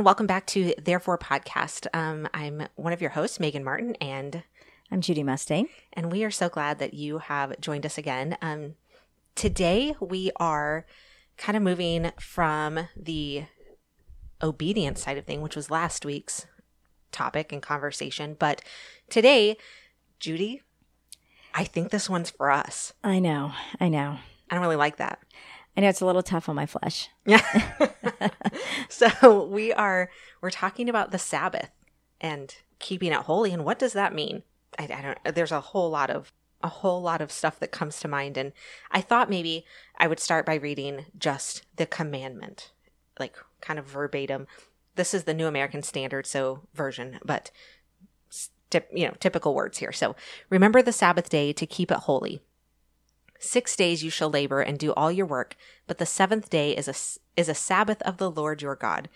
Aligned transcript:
everyone. 0.00 0.12
Welcome 0.12 0.26
back 0.26 0.46
to 0.46 0.72
Therefore 0.82 1.18
Podcast. 1.18 1.86
Um, 1.92 2.26
I'm 2.32 2.68
one 2.76 2.94
of 2.94 3.02
your 3.02 3.10
hosts, 3.10 3.38
Megan 3.38 3.62
Martin, 3.62 3.96
and 4.00 4.44
I'm 4.90 5.02
Judy 5.02 5.22
Mustang. 5.22 5.68
And 5.92 6.10
we 6.10 6.24
are 6.24 6.30
so 6.30 6.48
glad 6.48 6.78
that 6.78 6.94
you 6.94 7.18
have 7.18 7.60
joined 7.60 7.84
us 7.84 7.98
again. 7.98 8.38
Um, 8.40 8.76
today, 9.34 9.94
we 10.00 10.30
are 10.36 10.86
kind 11.36 11.54
of 11.54 11.62
moving 11.62 12.12
from 12.18 12.88
the 12.96 13.44
obedience 14.42 15.02
side 15.02 15.18
of 15.18 15.26
thing, 15.26 15.42
which 15.42 15.54
was 15.54 15.70
last 15.70 16.06
week's 16.06 16.46
topic 17.12 17.52
and 17.52 17.60
conversation. 17.60 18.36
But 18.38 18.62
today, 19.10 19.58
Judy, 20.18 20.62
I 21.52 21.64
think 21.64 21.90
this 21.90 22.08
one's 22.08 22.30
for 22.30 22.50
us. 22.50 22.94
I 23.04 23.18
know. 23.18 23.52
I 23.78 23.90
know. 23.90 24.16
I 24.48 24.54
don't 24.54 24.62
really 24.62 24.76
like 24.76 24.96
that. 24.96 25.18
I 25.80 25.84
know 25.84 25.88
it's 25.88 26.02
a 26.02 26.06
little 26.06 26.22
tough 26.22 26.46
on 26.50 26.56
my 26.56 26.66
flesh. 26.66 27.08
Yeah. 27.24 27.40
so 28.90 29.44
we 29.44 29.72
are 29.72 30.10
we're 30.42 30.50
talking 30.50 30.90
about 30.90 31.10
the 31.10 31.18
Sabbath 31.18 31.70
and 32.20 32.54
keeping 32.78 33.12
it 33.12 33.22
holy 33.22 33.50
and 33.50 33.64
what 33.64 33.78
does 33.78 33.94
that 33.94 34.14
mean? 34.14 34.42
I, 34.78 34.82
I 34.82 35.00
don't 35.00 35.34
there's 35.34 35.52
a 35.52 35.62
whole 35.62 35.88
lot 35.88 36.10
of 36.10 36.32
a 36.62 36.68
whole 36.68 37.00
lot 37.00 37.22
of 37.22 37.32
stuff 37.32 37.58
that 37.60 37.72
comes 37.72 37.98
to 38.00 38.08
mind 38.08 38.36
and 38.36 38.52
I 38.90 39.00
thought 39.00 39.30
maybe 39.30 39.64
I 39.96 40.06
would 40.06 40.20
start 40.20 40.44
by 40.44 40.56
reading 40.56 41.06
just 41.18 41.62
the 41.76 41.86
commandment 41.86 42.72
like 43.18 43.36
kind 43.62 43.78
of 43.78 43.86
verbatim. 43.86 44.48
This 44.96 45.14
is 45.14 45.24
the 45.24 45.32
New 45.32 45.46
American 45.46 45.82
Standard 45.82 46.26
so 46.26 46.60
version, 46.74 47.20
but 47.24 47.50
you 48.92 49.08
know, 49.08 49.14
typical 49.18 49.54
words 49.54 49.78
here. 49.78 49.92
So, 49.92 50.14
remember 50.50 50.82
the 50.82 50.92
Sabbath 50.92 51.30
day 51.30 51.54
to 51.54 51.66
keep 51.66 51.90
it 51.90 51.98
holy. 52.00 52.42
Six 53.42 53.74
days 53.74 54.04
you 54.04 54.10
shall 54.10 54.28
labor 54.28 54.60
and 54.60 54.78
do 54.78 54.92
all 54.92 55.10
your 55.10 55.24
work, 55.24 55.56
but 55.86 55.96
the 55.96 56.04
seventh 56.04 56.50
day 56.50 56.76
is 56.76 56.86
a, 56.86 57.40
is 57.40 57.48
a 57.48 57.54
Sabbath 57.54 58.02
of 58.02 58.18
the 58.18 58.30
Lord 58.30 58.60
your 58.60 58.76
God. 58.76 59.08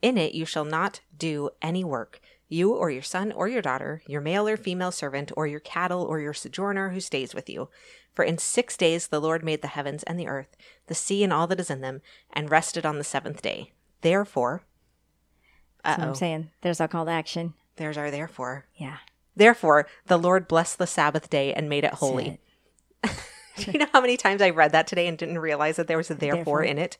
In 0.00 0.16
it 0.16 0.34
you 0.34 0.46
shall 0.46 0.64
not 0.64 1.00
do 1.18 1.50
any 1.60 1.82
work, 1.82 2.20
you 2.48 2.72
or 2.72 2.90
your 2.90 3.02
son 3.02 3.32
or 3.32 3.48
your 3.48 3.60
daughter, 3.60 4.00
your 4.06 4.20
male 4.20 4.46
or 4.46 4.56
female 4.56 4.92
servant, 4.92 5.32
or 5.36 5.48
your 5.48 5.58
cattle 5.58 6.02
or 6.04 6.20
your 6.20 6.32
sojourner 6.32 6.90
who 6.90 7.00
stays 7.00 7.34
with 7.34 7.50
you. 7.50 7.68
For 8.14 8.24
in 8.24 8.38
six 8.38 8.76
days 8.76 9.08
the 9.08 9.20
Lord 9.20 9.44
made 9.44 9.62
the 9.62 9.68
heavens 9.68 10.04
and 10.04 10.18
the 10.18 10.28
earth, 10.28 10.56
the 10.86 10.94
sea 10.94 11.24
and 11.24 11.32
all 11.32 11.48
that 11.48 11.58
is 11.58 11.70
in 11.70 11.80
them, 11.80 12.02
and 12.32 12.50
rested 12.50 12.86
on 12.86 12.98
the 12.98 13.04
seventh 13.04 13.42
day. 13.42 13.72
Therefore, 14.02 14.62
I'm 15.84 16.14
saying. 16.14 16.50
There's 16.60 16.80
our 16.80 16.86
call 16.86 17.06
to 17.06 17.10
action. 17.10 17.54
There's 17.76 17.98
our 17.98 18.12
therefore. 18.12 18.66
Yeah. 18.76 18.98
Therefore, 19.34 19.88
the 20.06 20.18
Lord 20.18 20.46
blessed 20.46 20.78
the 20.78 20.86
Sabbath 20.86 21.28
day 21.28 21.52
and 21.52 21.68
made 21.68 21.82
it 21.82 21.94
holy. 21.94 22.38
Do 23.56 23.70
you 23.72 23.78
know 23.78 23.86
how 23.92 24.00
many 24.00 24.16
times 24.16 24.42
I 24.42 24.50
read 24.50 24.72
that 24.72 24.86
today 24.86 25.06
and 25.06 25.18
didn't 25.18 25.38
realize 25.38 25.76
that 25.76 25.86
there 25.86 25.96
was 25.96 26.10
a 26.10 26.14
therefore, 26.14 26.36
therefore, 26.36 26.62
in 26.64 26.78
it? 26.78 26.98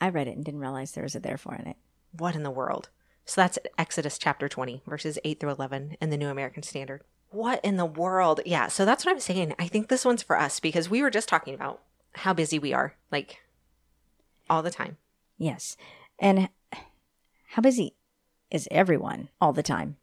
I 0.00 0.08
read 0.08 0.28
it 0.28 0.36
and 0.36 0.44
didn't 0.44 0.60
realize 0.60 0.92
there 0.92 1.04
was 1.04 1.14
a 1.14 1.20
therefore 1.20 1.56
in 1.56 1.66
it. 1.66 1.76
What 2.12 2.34
in 2.34 2.42
the 2.42 2.50
world? 2.50 2.88
So 3.24 3.40
that's 3.40 3.58
Exodus 3.76 4.16
chapter 4.16 4.48
20, 4.48 4.82
verses 4.86 5.18
8 5.22 5.38
through 5.38 5.50
11 5.50 5.96
in 6.00 6.10
the 6.10 6.16
New 6.16 6.28
American 6.28 6.62
Standard. 6.62 7.02
What 7.30 7.62
in 7.62 7.76
the 7.76 7.84
world? 7.84 8.40
Yeah, 8.46 8.68
so 8.68 8.86
that's 8.86 9.04
what 9.04 9.12
I'm 9.12 9.20
saying. 9.20 9.54
I 9.58 9.66
think 9.66 9.88
this 9.88 10.04
one's 10.04 10.22
for 10.22 10.38
us 10.38 10.60
because 10.60 10.88
we 10.88 11.02
were 11.02 11.10
just 11.10 11.28
talking 11.28 11.54
about 11.54 11.82
how 12.14 12.32
busy 12.32 12.58
we 12.58 12.72
are, 12.72 12.94
like 13.12 13.38
all 14.48 14.62
the 14.62 14.70
time. 14.70 14.96
Yes. 15.36 15.76
And 16.18 16.48
how 17.48 17.60
busy 17.60 17.94
is 18.50 18.66
everyone 18.70 19.28
all 19.40 19.52
the 19.52 19.62
time? 19.62 19.98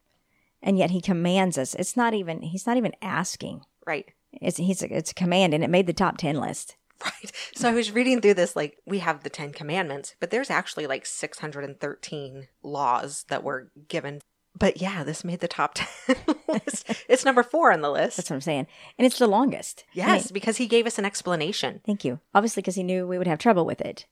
And 0.61 0.77
yet 0.77 0.91
he 0.91 1.02
commands 1.02 1.57
us. 1.57 1.73
It's 1.73 1.97
not 1.97 2.13
even, 2.13 2.41
he's 2.41 2.67
not 2.67 2.77
even 2.77 2.94
asking. 3.02 3.61
Right. 3.88 4.09
It's 4.41 4.58
he's 4.58 4.81
it's 4.81 5.11
a 5.11 5.16
command, 5.16 5.53
and 5.53 5.64
it 5.64 5.69
made 5.69 5.88
the 5.88 5.94
top 5.94 6.17
ten 6.17 6.39
list. 6.39 6.75
Right. 7.03 7.31
So 7.56 7.69
I 7.69 7.73
was 7.73 7.91
reading 7.91 8.22
through 8.22 8.35
this, 8.35 8.56
like 8.56 8.78
we 8.85 9.00
have 9.00 9.23
the 9.23 9.29
Ten 9.29 9.51
Commandments, 9.51 10.16
but 10.19 10.31
there's 10.31 10.50
actually 10.50 10.88
like 10.88 11.06
613 11.06 12.47
laws 12.63 13.25
that 13.28 13.44
were 13.44 13.69
given. 13.88 14.22
But 14.57 14.81
yeah, 14.81 15.03
this 15.03 15.25
made 15.25 15.41
the 15.41 15.47
top 15.47 15.73
10 16.07 16.16
list. 16.47 17.06
It's 17.09 17.25
number 17.25 17.44
four 17.44 17.73
on 17.73 17.81
the 17.81 17.91
list. 17.91 18.18
That's 18.18 18.29
what 18.29 18.38
I'm 18.38 18.41
saying. 18.41 18.68
And 18.97 19.06
it's 19.06 19.19
the 19.19 19.28
longest. 19.28 19.84
Yes, 19.94 20.31
because 20.31 20.57
he 20.57 20.67
gave 20.67 20.88
us 20.88 20.97
an 20.97 21.06
explanation. 21.06 21.81
Thank 21.85 22.06
you. 22.06 22.22
Obviously, 22.34 22.62
because 22.62 22.75
he 22.75 22.84
knew 22.84 23.06
we 23.06 23.17
would 23.17 23.28
have 23.28 23.40
trouble 23.40 23.66
with 23.66 23.81
it. 23.81 24.06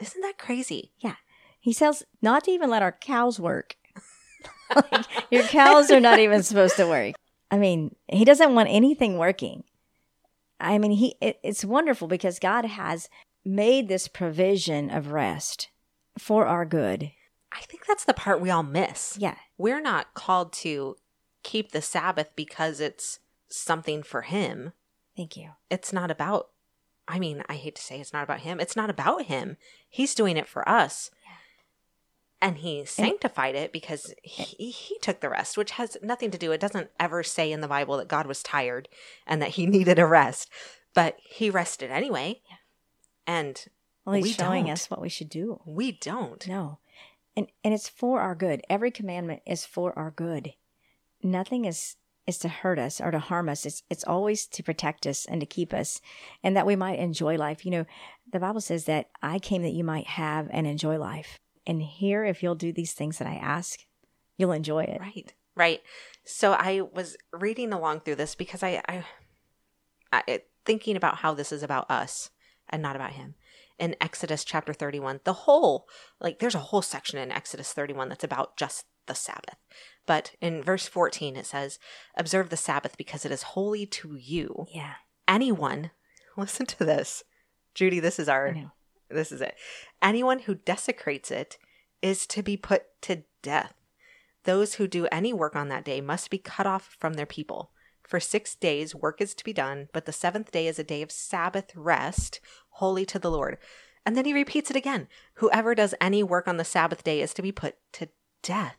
Isn't 0.00 0.20
that 0.22 0.38
crazy? 0.38 0.92
Yeah. 0.98 1.14
He 1.60 1.72
says 1.72 2.04
not 2.20 2.44
to 2.44 2.50
even 2.50 2.70
let 2.70 2.82
our 2.82 2.92
cows 2.92 3.38
work. 3.38 3.76
like, 4.74 5.06
your 5.30 5.44
cows 5.44 5.90
are 5.90 6.00
not 6.00 6.18
even 6.18 6.42
supposed 6.42 6.76
to 6.76 6.86
work. 6.86 7.14
I 7.50 7.58
mean, 7.58 7.94
he 8.08 8.24
doesn't 8.24 8.54
want 8.54 8.68
anything 8.70 9.18
working. 9.18 9.64
I 10.60 10.78
mean, 10.78 10.92
he 10.92 11.14
it, 11.20 11.38
it's 11.42 11.64
wonderful 11.64 12.08
because 12.08 12.38
God 12.38 12.64
has 12.64 13.08
made 13.44 13.88
this 13.88 14.08
provision 14.08 14.90
of 14.90 15.12
rest 15.12 15.68
for 16.18 16.46
our 16.46 16.64
good. 16.64 17.12
I 17.52 17.60
think 17.62 17.86
that's 17.86 18.04
the 18.04 18.14
part 18.14 18.40
we 18.40 18.50
all 18.50 18.62
miss. 18.62 19.16
Yeah. 19.18 19.36
We're 19.56 19.80
not 19.80 20.14
called 20.14 20.52
to 20.54 20.96
keep 21.42 21.72
the 21.72 21.80
Sabbath 21.80 22.30
because 22.36 22.80
it's 22.80 23.20
something 23.48 24.02
for 24.02 24.22
him. 24.22 24.72
Thank 25.16 25.36
you. 25.36 25.50
It's 25.70 25.92
not 25.92 26.10
about 26.10 26.48
I 27.10 27.18
mean, 27.18 27.42
I 27.48 27.54
hate 27.54 27.76
to 27.76 27.82
say 27.82 28.00
it's 28.00 28.12
not 28.12 28.24
about 28.24 28.40
him. 28.40 28.60
It's 28.60 28.76
not 28.76 28.90
about 28.90 29.24
him. 29.24 29.56
He's 29.88 30.14
doing 30.14 30.36
it 30.36 30.46
for 30.46 30.68
us 30.68 31.10
and 32.40 32.58
he 32.58 32.84
sanctified 32.84 33.54
it 33.56 33.72
because 33.72 34.14
he, 34.22 34.70
he 34.70 34.98
took 35.00 35.20
the 35.20 35.28
rest 35.28 35.56
which 35.56 35.72
has 35.72 35.96
nothing 36.02 36.30
to 36.30 36.38
do 36.38 36.52
it 36.52 36.60
doesn't 36.60 36.90
ever 37.00 37.22
say 37.22 37.50
in 37.50 37.60
the 37.60 37.68
bible 37.68 37.96
that 37.96 38.08
god 38.08 38.26
was 38.26 38.42
tired 38.42 38.88
and 39.26 39.42
that 39.42 39.50
he 39.50 39.66
needed 39.66 39.98
a 39.98 40.06
rest 40.06 40.48
but 40.98 41.16
he 41.24 41.48
rested 41.48 41.92
anyway. 41.92 42.40
And 43.24 43.64
well 44.04 44.16
he's 44.16 44.24
we 44.24 44.32
showing 44.32 44.64
don't. 44.64 44.72
us 44.72 44.90
what 44.90 45.00
we 45.00 45.08
should 45.08 45.28
do. 45.28 45.60
We 45.64 45.92
don't. 45.92 46.44
No. 46.48 46.78
And 47.36 47.46
and 47.62 47.72
it's 47.72 47.88
for 47.88 48.20
our 48.20 48.34
good. 48.34 48.62
Every 48.68 48.90
commandment 48.90 49.42
is 49.46 49.64
for 49.64 49.96
our 49.96 50.10
good. 50.10 50.54
Nothing 51.22 51.66
is 51.66 51.94
is 52.26 52.38
to 52.38 52.48
hurt 52.48 52.80
us 52.80 53.00
or 53.00 53.12
to 53.12 53.20
harm 53.20 53.48
us. 53.48 53.64
It's 53.64 53.84
it's 53.88 54.02
always 54.02 54.46
to 54.46 54.62
protect 54.64 55.06
us 55.06 55.24
and 55.24 55.40
to 55.40 55.46
keep 55.46 55.72
us 55.72 56.00
and 56.42 56.56
that 56.56 56.66
we 56.66 56.74
might 56.74 56.98
enjoy 56.98 57.36
life. 57.36 57.64
You 57.64 57.70
know 57.70 57.86
the 58.32 58.40
bible 58.40 58.60
says 58.60 58.84
that 58.84 59.08
i 59.22 59.38
came 59.38 59.62
that 59.62 59.72
you 59.72 59.82
might 59.82 60.06
have 60.06 60.48
and 60.50 60.66
enjoy 60.66 60.98
life 60.98 61.38
and 61.68 61.82
here, 61.82 62.24
if 62.24 62.42
you'll 62.42 62.54
do 62.54 62.72
these 62.72 62.94
things 62.94 63.18
that 63.18 63.28
I 63.28 63.34
ask, 63.34 63.84
you'll 64.38 64.52
enjoy 64.52 64.84
it. 64.84 64.98
Right. 65.00 65.34
Right. 65.54 65.82
So 66.24 66.52
I 66.52 66.80
was 66.80 67.18
reading 67.30 67.74
along 67.74 68.00
through 68.00 68.14
this 68.14 68.34
because 68.34 68.62
I, 68.62 68.82
I, 68.88 69.04
I 70.10 70.40
thinking 70.64 70.96
about 70.96 71.16
how 71.16 71.34
this 71.34 71.52
is 71.52 71.62
about 71.62 71.90
us 71.90 72.30
and 72.70 72.80
not 72.80 72.96
about 72.96 73.12
him. 73.12 73.34
In 73.78 73.96
Exodus 74.00 74.44
chapter 74.44 74.72
31, 74.72 75.20
the 75.24 75.32
whole, 75.34 75.86
like, 76.20 76.38
there's 76.38 76.54
a 76.54 76.58
whole 76.60 76.82
section 76.82 77.18
in 77.18 77.30
Exodus 77.30 77.72
31 77.72 78.08
that's 78.08 78.24
about 78.24 78.56
just 78.56 78.86
the 79.06 79.14
Sabbath. 79.14 79.56
But 80.06 80.32
in 80.40 80.62
verse 80.62 80.88
14, 80.88 81.36
it 81.36 81.44
says, 81.44 81.78
Observe 82.16 82.48
the 82.48 82.56
Sabbath 82.56 82.96
because 82.96 83.26
it 83.26 83.30
is 83.30 83.42
holy 83.42 83.84
to 83.86 84.16
you. 84.16 84.66
Yeah. 84.72 84.94
Anyone, 85.28 85.90
listen 86.36 86.64
to 86.66 86.84
this. 86.84 87.24
Judy, 87.74 88.00
this 88.00 88.18
is 88.18 88.28
our 88.28 88.56
this 89.10 89.32
is 89.32 89.40
it. 89.40 89.56
Anyone 90.02 90.40
who 90.40 90.54
desecrates 90.54 91.30
it 91.30 91.58
is 92.02 92.26
to 92.28 92.42
be 92.42 92.56
put 92.56 92.84
to 93.02 93.24
death. 93.42 93.74
Those 94.44 94.74
who 94.74 94.86
do 94.86 95.06
any 95.10 95.32
work 95.32 95.56
on 95.56 95.68
that 95.68 95.84
day 95.84 96.00
must 96.00 96.30
be 96.30 96.38
cut 96.38 96.66
off 96.66 96.96
from 96.98 97.14
their 97.14 97.26
people. 97.26 97.70
For 98.02 98.20
six 98.20 98.54
days 98.54 98.94
work 98.94 99.20
is 99.20 99.34
to 99.34 99.44
be 99.44 99.52
done, 99.52 99.88
but 99.92 100.06
the 100.06 100.12
seventh 100.12 100.50
day 100.50 100.66
is 100.66 100.78
a 100.78 100.84
day 100.84 101.02
of 101.02 101.12
Sabbath 101.12 101.74
rest, 101.76 102.40
holy 102.70 103.04
to 103.06 103.18
the 103.18 103.30
Lord. 103.30 103.58
And 104.06 104.16
then 104.16 104.24
he 104.24 104.32
repeats 104.32 104.70
it 104.70 104.76
again 104.76 105.08
Whoever 105.34 105.74
does 105.74 105.94
any 106.00 106.22
work 106.22 106.48
on 106.48 106.56
the 106.56 106.64
Sabbath 106.64 107.04
day 107.04 107.20
is 107.20 107.34
to 107.34 107.42
be 107.42 107.52
put 107.52 107.76
to 107.92 108.08
death. 108.42 108.76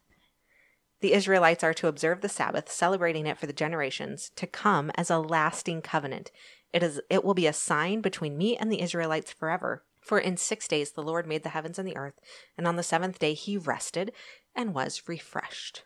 The 1.02 1.14
Israelites 1.14 1.64
are 1.64 1.74
to 1.76 1.88
observe 1.88 2.22
the 2.22 2.30
Sabbath, 2.30 2.72
celebrating 2.72 3.28
it 3.28 3.38
for 3.38 3.46
the 3.46 3.54
generations 3.54 4.32
to 4.36 4.48
come 4.48 4.92
as 4.96 5.10
a 5.10 5.20
lasting 5.20 5.82
covenant. 5.82 6.32
It 6.74 6.84
is 6.84 7.00
it 7.10 7.24
will 7.24 7.34
be 7.34 7.48
a 7.48 7.54
sign 7.54 8.02
between 8.02 8.38
me 8.38 8.58
and 8.58 8.72
the 8.72 8.82
Israelites 8.82 9.32
forever. 9.32 9.84
For 10.02 10.20
in 10.20 10.38
six 10.38 10.68
days 10.68 10.92
the 10.92 11.04
Lord 11.04 11.28
made 11.28 11.44
the 11.44 11.50
heavens 11.50 11.78
and 11.78 11.88
the 11.88 11.98
earth, 11.98 12.20
and 12.58 12.68
on 12.68 12.76
the 12.76 12.84
seventh 12.84 13.20
day 13.20 13.34
he 13.34 13.58
rested 13.58 14.12
and 14.56 14.74
was 14.74 15.04
refreshed. 15.08 15.84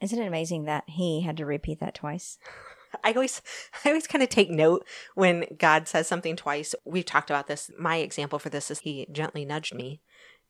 Isn't 0.00 0.20
it 0.20 0.26
amazing 0.26 0.64
that 0.64 0.84
he 0.86 1.22
had 1.22 1.36
to 1.38 1.46
repeat 1.46 1.80
that 1.80 1.94
twice? 1.94 2.38
I 3.04 3.12
always 3.12 3.42
I 3.84 3.88
always 3.90 4.06
kind 4.06 4.22
of 4.22 4.28
take 4.28 4.50
note 4.50 4.86
when 5.14 5.44
God 5.58 5.88
says 5.88 6.06
something 6.06 6.36
twice. 6.36 6.74
We've 6.84 7.04
talked 7.04 7.30
about 7.30 7.46
this. 7.46 7.70
My 7.78 7.96
example 7.96 8.38
for 8.38 8.48
this 8.48 8.70
is 8.70 8.80
he 8.80 9.06
gently 9.12 9.44
nudged 9.44 9.74
me 9.74 10.00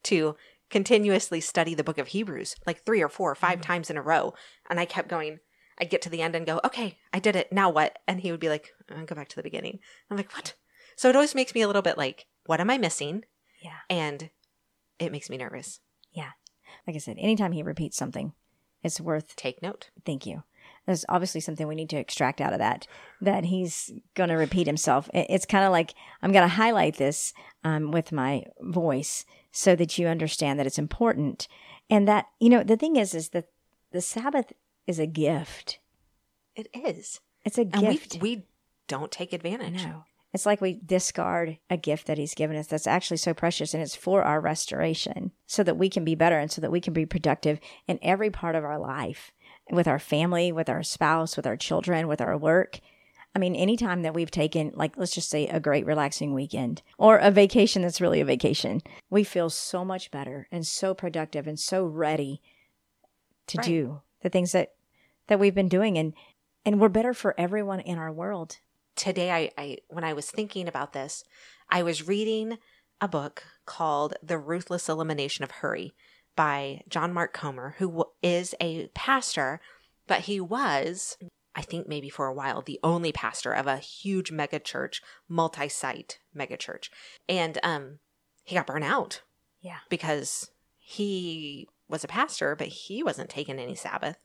to 0.05 0.37
continuously 0.71 1.41
study 1.41 1.75
the 1.75 1.85
book 1.85 1.99
of 1.99 2.09
Hebrews 2.09 2.55
like 2.67 2.85
3 2.85 3.03
or 3.03 3.09
4 3.09 3.31
or 3.31 3.35
5 3.35 3.51
mm-hmm. 3.51 3.61
times 3.63 3.91
in 3.91 3.97
a 3.97 4.03
row 4.03 4.35
and 4.69 4.79
I 4.79 4.85
kept 4.85 5.09
going 5.09 5.41
I'd 5.81 5.91
get 5.91 6.03
to 6.03 6.11
the 6.11 6.23
end 6.23 6.35
and 6.35 6.47
go, 6.47 6.61
"Okay, 6.65 6.99
I 7.13 7.19
did 7.21 7.37
it. 7.37 7.53
Now 7.53 7.71
what?" 7.71 7.99
And 8.07 8.21
he 8.21 8.31
would 8.31 8.41
be 8.41 8.49
like, 8.49 8.73
uh, 8.91 9.05
"Go 9.05 9.15
back 9.15 9.29
to 9.29 9.37
the 9.37 9.43
beginning." 9.43 9.79
I'm 10.11 10.17
like, 10.17 10.33
"What?" 10.35 10.55
So 10.97 11.09
it 11.09 11.15
always 11.15 11.35
makes 11.35 11.55
me 11.55 11.63
a 11.63 11.67
little 11.67 11.83
bit 11.83 11.97
like 11.97 12.27
what 12.49 12.61
am 12.61 12.71
I 12.71 12.79
missing? 12.79 13.25
Yeah. 13.63 13.77
And 13.91 14.31
it 14.99 15.13
makes 15.13 15.29
me 15.29 15.37
nervous. 15.37 15.81
Yeah. 16.13 16.31
Like 16.87 16.97
I 16.97 16.99
said, 16.99 17.17
anytime 17.19 17.53
he 17.53 17.63
repeats 17.63 17.99
something, 17.99 18.33
it's 18.83 19.01
worth 19.01 19.37
take 19.37 19.61
note. 19.61 19.91
Thank 20.07 20.25
you. 20.25 20.45
There's 20.87 21.05
obviously 21.11 21.43
something 21.43 21.69
we 21.69 21.75
need 21.75 21.91
to 21.91 21.99
extract 21.99 22.41
out 22.41 22.55
of 22.55 22.59
that, 22.61 22.87
that 23.21 23.45
he's 23.45 23.93
going 24.15 24.31
to 24.31 24.37
repeat 24.37 24.67
himself. 24.67 25.11
It's 25.13 25.45
kind 25.45 25.67
of 25.67 25.73
like 25.73 25.93
I'm 26.23 26.33
going 26.33 26.49
to 26.49 26.55
highlight 26.55 26.97
this 26.97 27.35
um, 27.65 27.91
with 27.91 28.13
my 28.13 28.45
voice 28.63 29.27
so 29.53 29.77
that 29.77 29.99
you 29.99 30.07
understand 30.07 30.59
that 30.59 30.67
it's 30.67 30.79
important. 30.79 31.49
And 31.91 32.09
that, 32.09 32.29
you 32.41 32.49
know, 32.49 32.63
the 32.63 32.79
thing 32.79 32.97
is, 32.97 33.15
is 33.15 33.29
that 33.31 33.49
the 33.93 34.01
Sabbath 34.01 34.55
is 34.87 34.99
a 34.99 35.07
gift. 35.07 35.81
It 36.57 36.69
is. 36.73 37.21
It's 37.45 37.59
a 37.59 37.67
And 37.71 37.83
we 37.83 37.93
gift. 37.99 38.19
we 38.23 38.47
don't 38.87 39.13
take 39.13 39.35
advantage. 39.35 39.85
No. 39.85 40.05
It's 40.39 40.47
like 40.47 40.61
we 40.61 40.79
discard 40.87 41.59
a 41.69 41.77
gift 41.77 42.07
that 42.07 42.17
he's 42.17 42.33
given 42.33 42.57
us 42.57 42.69
that's 42.69 42.87
actually 42.87 43.17
so 43.17 43.35
precious 43.35 43.75
and 43.75 43.83
it's 43.83 43.97
for 43.97 44.23
our 44.23 44.41
restoration 44.41 45.33
so 45.49 45.65
that 45.65 45.77
we 45.77 45.89
can 45.91 46.05
be 46.05 46.15
better 46.15 46.39
and 46.39 46.49
so 46.49 46.61
that 46.61 46.71
we 46.71 46.81
can 46.81 46.93
be 46.93 47.05
productive 47.05 47.59
in 47.89 47.99
every 48.03 48.31
part 48.31 48.55
of 48.55 48.63
our 48.63 48.79
life 48.79 49.33
with 49.69 49.89
our 49.89 49.99
family, 49.99 50.53
with 50.53 50.69
our 50.69 50.85
spouse, 50.85 51.37
with 51.37 51.45
our 51.45 51.57
children, 51.57 52.07
with 52.07 52.21
our 52.21 52.39
work. 52.39 52.79
I 53.35 53.41
mean, 53.41 53.57
anytime 53.57 54.03
that 54.03 54.15
we've 54.15 54.31
taken, 54.31 54.71
like, 54.77 54.97
let's 54.97 55.13
just 55.13 55.29
say 55.29 55.49
a 55.49 55.59
great 55.59 55.85
relaxing 55.85 56.35
weekend 56.35 56.83
or 56.99 57.19
a 57.19 57.33
vacation 57.33 57.83
that's 57.83 58.01
really 58.01 58.21
a 58.21 58.25
vacation, 58.25 58.81
we 59.11 59.25
feel 59.25 59.51
so 59.51 59.85
much 59.85 60.13
better 60.13 60.47
and 60.53 60.65
so 60.65 60.95
productive 60.95 61.49
and 61.49 61.59
so 61.59 61.85
ready 61.85 62.41
to 63.49 63.59
Right. 63.59 63.67
do 63.67 64.03
the 64.23 64.29
things 64.29 64.53
that, 64.53 64.75
that 65.27 65.41
we've 65.41 65.57
been 65.57 65.69
doing. 65.69 65.99
And, 65.99 66.15
and 66.65 66.81
we're 66.81 66.89
better 66.89 67.13
for 67.13 67.35
everyone 67.37 67.81
in 67.81 67.99
our 67.99 68.13
world. 68.13 68.59
Today 68.99 69.31
I, 69.31 69.51
I 69.57 69.79
when 69.89 70.05
I 70.05 70.13
was 70.13 70.31
thinking 70.31 70.69
about 70.69 70.93
this, 70.93 71.25
I 71.71 71.83
was 71.83 72.07
reading 72.07 72.59
a 73.01 73.09
book 73.09 73.45
called 73.65 74.15
The 74.23 74.39
Ruthless 74.39 74.89
Elimination 74.89 75.45
of 75.45 75.51
Hurry 75.53 75.95
by 76.37 76.83
John 76.89 77.13
Mark 77.13 77.33
Comer, 77.33 77.77
who 77.79 78.05
is 78.23 78.55
a 78.61 78.89
pastor, 78.89 79.61
but 80.07 80.23
he 80.23 80.41
was, 80.41 81.17
I 81.55 81.63
think 81.63 81.89
maybe 81.89 82.09
for 82.09 82.27
a 82.27 82.35
while, 82.35 82.61
the 82.61 82.81
only 82.83 83.13
pastor 83.13 83.53
of 83.53 83.67
a 83.67 83.79
huge 83.79 84.31
megachurch, 84.31 85.01
multi-site 85.29 86.19
megachurch. 86.37 86.89
And 87.29 87.59
um 87.63 88.01
he 88.45 88.55
got 88.55 88.67
burnt 88.67 88.85
out 88.85 89.23
Yeah. 89.61 89.81
because 89.89 90.51
he 90.79 91.69
was 91.89 92.03
a 92.05 92.09
pastor, 92.09 92.57
but 92.57 92.69
he 92.69 93.03
wasn't 93.03 93.31
taking 93.31 93.59
any 93.59 93.75
Sabbath. 93.75 94.17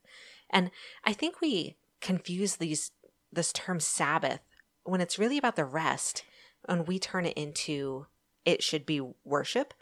And 0.49 0.71
I 1.03 1.13
think 1.13 1.41
we 1.41 1.75
confuse 2.01 2.55
these 2.57 2.91
this 3.31 3.51
term 3.53 3.79
Sabbath 3.79 4.39
when 4.83 5.01
it's 5.01 5.19
really 5.19 5.37
about 5.37 5.55
the 5.55 5.65
rest, 5.65 6.23
and 6.67 6.87
we 6.87 6.99
turn 6.99 7.25
it 7.25 7.37
into 7.37 8.07
it 8.45 8.61
should 8.63 8.85
be 8.85 9.01
worship. 9.23 9.73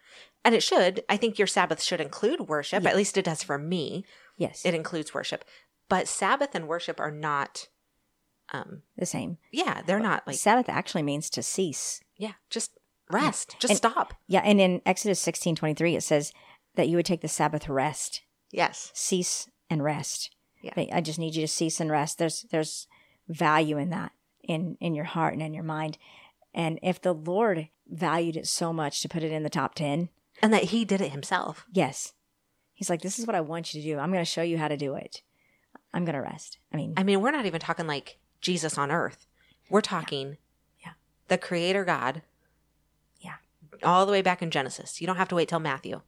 And 0.46 0.54
it 0.56 0.62
should. 0.64 1.04
I 1.10 1.18
think 1.18 1.38
your 1.38 1.48
Sabbath 1.48 1.82
should 1.82 2.02
include 2.02 2.42
worship. 2.42 2.84
Yeah. 2.84 2.90
At 2.90 2.96
least 2.96 3.18
it 3.18 3.26
does 3.26 3.44
for 3.44 3.58
me. 3.58 4.06
Yes. 4.38 4.64
It 4.66 4.74
includes 4.74 5.14
worship. 5.14 5.46
But 5.90 6.08
Sabbath 6.08 6.56
and 6.56 6.68
worship 6.68 7.00
are 7.00 7.12
not 7.12 7.68
um 8.54 8.82
the 8.98 9.06
same. 9.06 9.38
yeah, 9.52 9.82
they're 9.86 10.00
not 10.00 10.26
like 10.28 10.36
Sabbath 10.36 10.68
actually 10.70 11.04
means 11.04 11.30
to 11.32 11.42
cease. 11.44 12.02
yeah, 12.18 12.34
just 12.50 12.78
rest. 13.10 13.56
Just 13.60 13.72
And- 13.72 13.78
stop. 13.78 14.14
Yeah, 14.28 14.42
and 14.44 14.60
in 14.62 14.82
Exodus 14.86 15.20
sixteen 15.20 15.56
twenty 15.56 15.74
three, 15.74 15.96
it 15.96 16.02
says 16.04 16.34
that 16.76 16.88
you 16.90 16.98
would 16.98 17.06
take 17.06 17.22
the 17.22 17.28
Sabbath 17.28 17.68
rest, 17.70 18.22
Yes. 18.52 18.92
cease 18.94 19.50
and 19.70 19.84
rest. 19.84 20.36
Yeah. 20.62 20.74
I- 20.78 20.90
I 20.94 21.02
just 21.02 21.18
need 21.20 21.36
you 21.36 21.42
to 21.42 21.48
cease 21.48 21.80
and 21.80 21.90
rest. 21.92 22.18
There's 22.18 22.44
there's 22.52 22.88
value 23.28 23.78
in 23.78 23.90
that 23.90 24.12
in 24.44 24.78
in 24.80 24.94
your 24.96 25.06
heart 25.06 25.34
and 25.34 25.42
in 25.42 25.54
your 25.54 25.64
mind. 25.64 25.98
And 26.54 26.80
if 26.84 27.02
the 27.02 27.14
Lord 27.14 27.70
valued 27.88 28.36
it 28.38 28.48
so 28.48 28.74
much 28.74 29.02
to 29.02 29.10
put 29.10 29.24
it 29.24 29.32
in 29.32 29.44
the 29.44 29.50
top 29.50 29.76
ten, 29.76 30.10
And 30.42 30.54
that 30.54 30.66
he 30.66 30.86
did 30.86 31.02
it 31.02 31.12
himself. 31.12 31.66
yes, 31.72 32.14
He's 32.74 32.90
like, 32.90 33.02
"This 33.02 33.20
is 33.20 33.28
what 33.28 33.36
I 33.36 33.42
want 33.42 33.74
you 33.74 33.82
to 33.82 33.88
do. 33.88 34.00
I'm 34.00 34.12
going 34.12 34.22
to 34.26 34.30
show 34.30 34.42
you 34.42 34.58
how 34.58 34.68
to 34.68 34.76
do 34.78 34.96
it. 34.96 35.22
I'm 35.94 36.04
going 36.04 36.16
to 36.16 36.22
rest." 36.22 36.58
I 36.74 36.78
mean, 36.78 36.94
I 36.98 37.04
mean, 37.04 37.22
we're 37.22 37.32
not 37.32 37.46
even 37.46 37.60
talking 37.62 37.86
like 37.88 38.18
Jesus 38.42 38.78
on 38.78 38.90
earth. 38.92 39.28
We're 39.70 39.82
talking 39.82 40.38
Yeah. 40.84 40.94
the 41.28 41.38
creator 41.38 41.86
God. 41.86 42.24
Yeah. 43.20 43.36
All 43.84 44.06
the 44.08 44.12
way 44.12 44.22
back 44.24 44.42
in 44.42 44.50
Genesis. 44.52 45.00
You 45.00 45.06
don't 45.08 45.18
have 45.18 45.28
to 45.30 45.36
wait 45.36 45.48
till 45.50 45.60
Matthew 45.60 46.02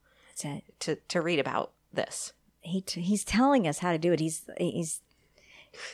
to, 0.79 0.95
to 0.95 1.21
read 1.21 1.39
about 1.39 1.73
this. 1.93 2.33
He 2.61 2.81
t- 2.81 3.01
he's 3.01 3.23
telling 3.23 3.67
us 3.67 3.79
how 3.79 3.91
to 3.91 3.97
do 3.99 4.11
it. 4.13 4.19
He's 4.19 4.49
he's 4.57 5.01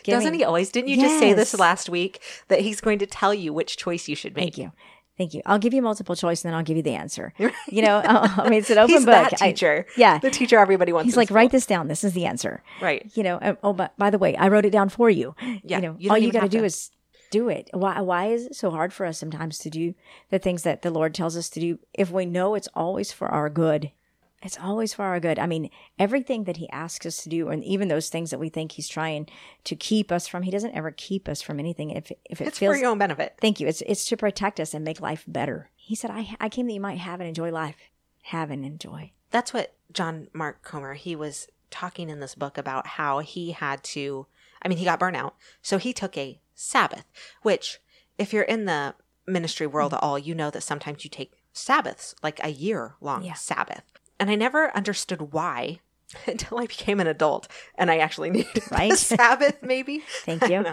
Doesn't 0.03 0.33
he 0.33 0.43
always? 0.43 0.71
Didn't 0.71 0.89
you 0.89 0.97
just 0.99 1.19
say 1.19 1.33
this 1.33 1.53
last 1.57 1.89
week 1.89 2.21
that 2.47 2.61
he's 2.61 2.81
going 2.81 2.99
to 2.99 3.05
tell 3.05 3.33
you 3.33 3.53
which 3.53 3.77
choice 3.77 4.07
you 4.07 4.15
should 4.15 4.35
make? 4.35 4.55
Thank 4.55 4.57
you. 4.57 4.71
Thank 5.17 5.33
you. 5.33 5.41
I'll 5.45 5.59
give 5.59 5.73
you 5.73 5.81
multiple 5.81 6.15
choice 6.15 6.43
and 6.45 6.49
then 6.49 6.57
I'll 6.57 6.63
give 6.63 6.77
you 6.77 6.83
the 6.83 6.95
answer. 6.95 7.33
You 7.67 7.81
know, 7.83 8.01
I 8.03 8.49
mean, 8.49 8.59
it's 8.59 8.69
an 8.69 8.77
open 8.83 8.95
he's 8.95 9.05
book. 9.05 9.29
that 9.29 9.41
I- 9.41 9.51
teacher. 9.51 9.85
yeah. 9.97 10.17
The 10.17 10.31
teacher 10.31 10.57
everybody 10.57 10.91
wants. 10.93 11.05
He's 11.07 11.17
like, 11.17 11.27
school. 11.27 11.35
write 11.35 11.51
this 11.51 11.65
down. 11.65 11.87
This 11.87 12.03
is 12.03 12.13
the 12.13 12.25
answer. 12.25 12.63
Right. 12.81 13.09
You 13.15 13.23
know, 13.23 13.37
and- 13.41 13.57
oh, 13.63 13.73
but 13.73 13.95
by 13.97 14.09
the 14.09 14.17
way, 14.17 14.35
I 14.37 14.47
wrote 14.47 14.65
it 14.65 14.69
down 14.71 14.87
for 14.89 15.09
you. 15.09 15.35
Yeah, 15.63 15.77
You 15.77 15.81
know, 15.81 15.95
you 15.99 16.09
all 16.09 16.17
you 16.17 16.31
got 16.31 16.41
to 16.43 16.49
do 16.49 16.63
is 16.63 16.89
do 17.31 17.47
it. 17.49 17.69
Why, 17.73 17.99
why 18.01 18.27
is 18.27 18.47
it 18.47 18.55
so 18.55 18.71
hard 18.71 18.91
for 18.93 19.05
us 19.05 19.19
sometimes 19.19 19.59
to 19.59 19.69
do 19.69 19.93
the 20.31 20.39
things 20.39 20.63
that 20.63 20.81
the 20.81 20.89
Lord 20.89 21.13
tells 21.13 21.35
us 21.37 21.49
to 21.51 21.59
do 21.59 21.79
if 21.93 22.09
we 22.09 22.25
know 22.25 22.55
it's 22.55 22.69
always 22.73 23.11
for 23.11 23.27
our 23.27 23.49
good? 23.49 23.91
It's 24.41 24.57
always 24.57 24.93
for 24.93 25.03
our 25.03 25.19
good. 25.19 25.37
I 25.37 25.47
mean, 25.47 25.69
everything 25.97 26.45
that 26.45 26.57
He 26.57 26.69
asks 26.69 27.05
us 27.05 27.23
to 27.23 27.29
do, 27.29 27.49
and 27.49 27.63
even 27.63 27.87
those 27.87 28.09
things 28.09 28.31
that 28.31 28.39
we 28.39 28.49
think 28.49 28.73
He's 28.73 28.87
trying 28.87 29.27
to 29.65 29.75
keep 29.75 30.11
us 30.11 30.27
from, 30.27 30.43
He 30.43 30.51
doesn't 30.51 30.75
ever 30.75 30.91
keep 30.91 31.27
us 31.27 31.41
from 31.41 31.59
anything. 31.59 31.89
If 31.89 32.11
if 32.25 32.41
it 32.41 32.47
It's 32.47 32.59
feels 32.59 32.75
for 32.75 32.79
your 32.79 32.89
own 32.91 32.97
benefit. 32.97 33.35
Thank 33.41 33.59
you. 33.59 33.67
It's 33.67 33.81
it's 33.85 34.05
to 34.09 34.17
protect 34.17 34.59
us 34.59 34.73
and 34.73 34.85
make 34.85 35.01
life 35.01 35.25
better. 35.27 35.69
He 35.75 35.95
said, 35.95 36.11
I, 36.11 36.35
I 36.39 36.49
came 36.49 36.67
that 36.67 36.73
you 36.73 36.79
might 36.81 36.99
have 36.99 37.19
and 37.19 37.27
enjoy 37.27 37.51
life. 37.51 37.75
Have 38.23 38.51
and 38.51 38.63
enjoy. 38.63 39.11
That's 39.31 39.53
what 39.53 39.73
John 39.91 40.27
Mark 40.33 40.61
Comer, 40.61 40.93
he 40.93 41.15
was 41.15 41.47
talking 41.71 42.09
in 42.09 42.19
this 42.19 42.35
book 42.35 42.57
about 42.57 42.85
how 42.87 43.19
he 43.19 43.51
had 43.51 43.83
to, 43.83 44.25
I 44.61 44.67
mean, 44.67 44.77
he 44.77 44.85
got 44.85 44.99
burnout. 44.99 45.33
So 45.61 45.77
he 45.77 45.93
took 45.93 46.17
a 46.17 46.39
Sabbath, 46.55 47.05
which, 47.41 47.79
if 48.17 48.33
you're 48.33 48.43
in 48.43 48.65
the 48.65 48.95
ministry 49.27 49.67
world 49.67 49.93
at 49.93 50.01
all, 50.03 50.17
you 50.19 50.33
know 50.35 50.49
that 50.49 50.61
sometimes 50.63 51.03
you 51.03 51.09
take 51.09 51.33
Sabbaths, 51.53 52.15
like 52.23 52.39
a 52.43 52.49
year 52.49 52.95
long 53.01 53.23
Yeah. 53.23 53.33
Sabbath. 53.33 53.83
And 54.19 54.29
I 54.29 54.35
never 54.35 54.75
understood 54.75 55.33
why 55.33 55.79
until 56.27 56.59
I 56.59 56.65
became 56.65 56.99
an 56.99 57.07
adult 57.07 57.47
and 57.75 57.89
I 57.91 57.97
actually 57.97 58.29
needed 58.31 58.63
Right. 58.71 58.91
a 58.93 58.95
Sabbath, 58.97 59.57
maybe. 59.61 60.03
Thank 60.25 60.47
you. 60.49 60.65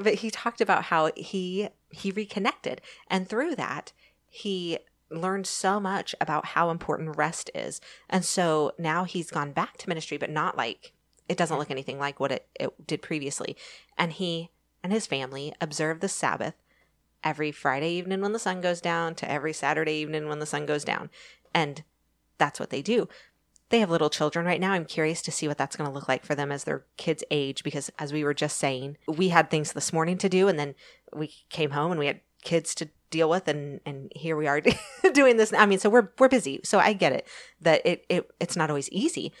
But 0.00 0.14
he 0.14 0.30
talked 0.30 0.60
about 0.60 0.84
how 0.84 1.10
he 1.16 1.68
he 1.90 2.10
reconnected, 2.10 2.82
and 3.08 3.26
through 3.26 3.56
that, 3.56 3.92
he 4.28 4.78
learned 5.10 5.46
so 5.46 5.80
much 5.80 6.14
about 6.20 6.44
how 6.46 6.68
important 6.68 7.16
rest 7.16 7.50
is. 7.54 7.80
And 8.10 8.22
so 8.24 8.72
now 8.78 9.04
he's 9.04 9.30
gone 9.30 9.52
back 9.52 9.78
to 9.78 9.88
ministry, 9.88 10.18
but 10.18 10.28
not 10.28 10.54
like 10.56 10.92
it 11.30 11.38
doesn't 11.38 11.58
look 11.58 11.70
anything 11.70 11.98
like 11.98 12.20
what 12.20 12.30
it, 12.32 12.46
it 12.60 12.86
did 12.86 13.00
previously. 13.00 13.56
And 13.96 14.12
he 14.12 14.50
and 14.82 14.92
his 14.92 15.06
family 15.06 15.54
observe 15.62 16.00
the 16.00 16.08
Sabbath 16.08 16.54
every 17.24 17.50
Friday 17.50 17.90
evening 17.92 18.20
when 18.20 18.32
the 18.32 18.38
sun 18.38 18.60
goes 18.60 18.82
down 18.82 19.14
to 19.16 19.30
every 19.30 19.54
Saturday 19.54 19.94
evening 19.94 20.28
when 20.28 20.40
the 20.40 20.46
sun 20.46 20.66
goes 20.66 20.84
down. 20.84 21.08
And 21.54 21.82
that's 22.38 22.60
what 22.60 22.70
they 22.70 22.82
do. 22.82 23.08
They 23.70 23.80
have 23.80 23.90
little 23.90 24.08
children 24.08 24.46
right 24.46 24.60
now. 24.60 24.72
I'm 24.72 24.86
curious 24.86 25.20
to 25.22 25.30
see 25.30 25.46
what 25.46 25.58
that's 25.58 25.76
going 25.76 25.88
to 25.88 25.94
look 25.94 26.08
like 26.08 26.24
for 26.24 26.34
them 26.34 26.50
as 26.50 26.64
their 26.64 26.84
kids 26.96 27.22
age 27.30 27.62
because 27.62 27.90
as 27.98 28.12
we 28.12 28.24
were 28.24 28.32
just 28.32 28.56
saying, 28.56 28.96
we 29.06 29.28
had 29.28 29.50
things 29.50 29.72
this 29.72 29.92
morning 29.92 30.16
to 30.18 30.28
do 30.28 30.48
and 30.48 30.58
then 30.58 30.74
we 31.12 31.32
came 31.50 31.70
home 31.70 31.90
and 31.90 31.98
we 31.98 32.06
had 32.06 32.20
kids 32.42 32.74
to 32.76 32.88
deal 33.10 33.28
with 33.28 33.48
and 33.48 33.80
and 33.84 34.12
here 34.14 34.36
we 34.36 34.46
are 34.46 34.62
doing 35.12 35.36
this. 35.36 35.52
I 35.52 35.66
mean, 35.66 35.78
so 35.78 35.90
we're 35.90 36.10
we're 36.18 36.28
busy. 36.28 36.60
So 36.64 36.78
I 36.78 36.94
get 36.94 37.12
it 37.12 37.26
that 37.60 37.82
it, 37.84 38.04
it 38.08 38.30
it's 38.40 38.56
not 38.56 38.70
always 38.70 38.88
easy. 38.90 39.32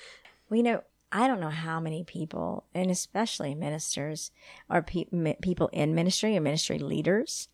You 0.50 0.62
know, 0.62 0.82
I 1.10 1.26
don't 1.26 1.40
know 1.40 1.50
how 1.50 1.80
many 1.80 2.04
people, 2.04 2.64
and 2.74 2.90
especially 2.90 3.54
ministers 3.54 4.30
or 4.68 4.82
pe- 4.82 5.34
people 5.40 5.68
in 5.68 5.94
ministry 5.94 6.36
or 6.36 6.40
ministry 6.40 6.78
leaders, 6.78 7.48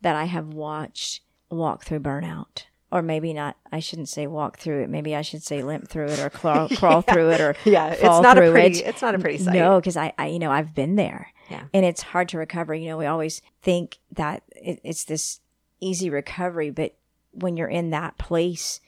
that 0.00 0.16
I 0.16 0.24
have 0.24 0.48
watched 0.48 1.20
walk 1.50 1.84
through 1.84 2.00
burnout. 2.00 2.64
Or 2.94 3.02
maybe 3.02 3.32
not, 3.32 3.56
I 3.72 3.80
shouldn't 3.80 4.08
say 4.08 4.28
walk 4.28 4.56
through 4.58 4.84
it. 4.84 4.88
Maybe 4.88 5.16
I 5.16 5.22
should 5.22 5.42
say 5.42 5.64
limp 5.64 5.88
through 5.88 6.06
it 6.10 6.20
or 6.20 6.30
crawl, 6.38 6.68
crawl 6.68 7.02
through 7.02 7.30
it 7.30 7.40
or 7.40 7.56
Yeah, 7.64 7.88
it's 7.88 8.02
not 8.02 8.38
a 8.38 8.40
pretty 8.52 8.78
it. 8.78 8.86
it's 8.86 9.02
not 9.02 9.16
a 9.16 9.18
pretty 9.18 9.38
sight. 9.38 9.54
No, 9.54 9.80
because 9.80 9.96
I, 9.96 10.12
I, 10.16 10.28
you 10.28 10.38
know, 10.38 10.52
I've 10.52 10.76
been 10.76 10.94
there. 10.94 11.32
Yeah. 11.50 11.64
And 11.74 11.84
it's 11.84 12.02
hard 12.02 12.28
to 12.28 12.38
recover. 12.38 12.72
You 12.72 12.90
know, 12.90 12.96
we 12.96 13.06
always 13.06 13.42
think 13.62 13.98
that 14.12 14.44
it, 14.54 14.78
it's 14.84 15.02
this 15.02 15.40
easy 15.80 16.08
recovery, 16.08 16.70
but 16.70 16.94
when 17.32 17.56
you're 17.56 17.66
in 17.66 17.90
that 17.90 18.16
place, 18.16 18.80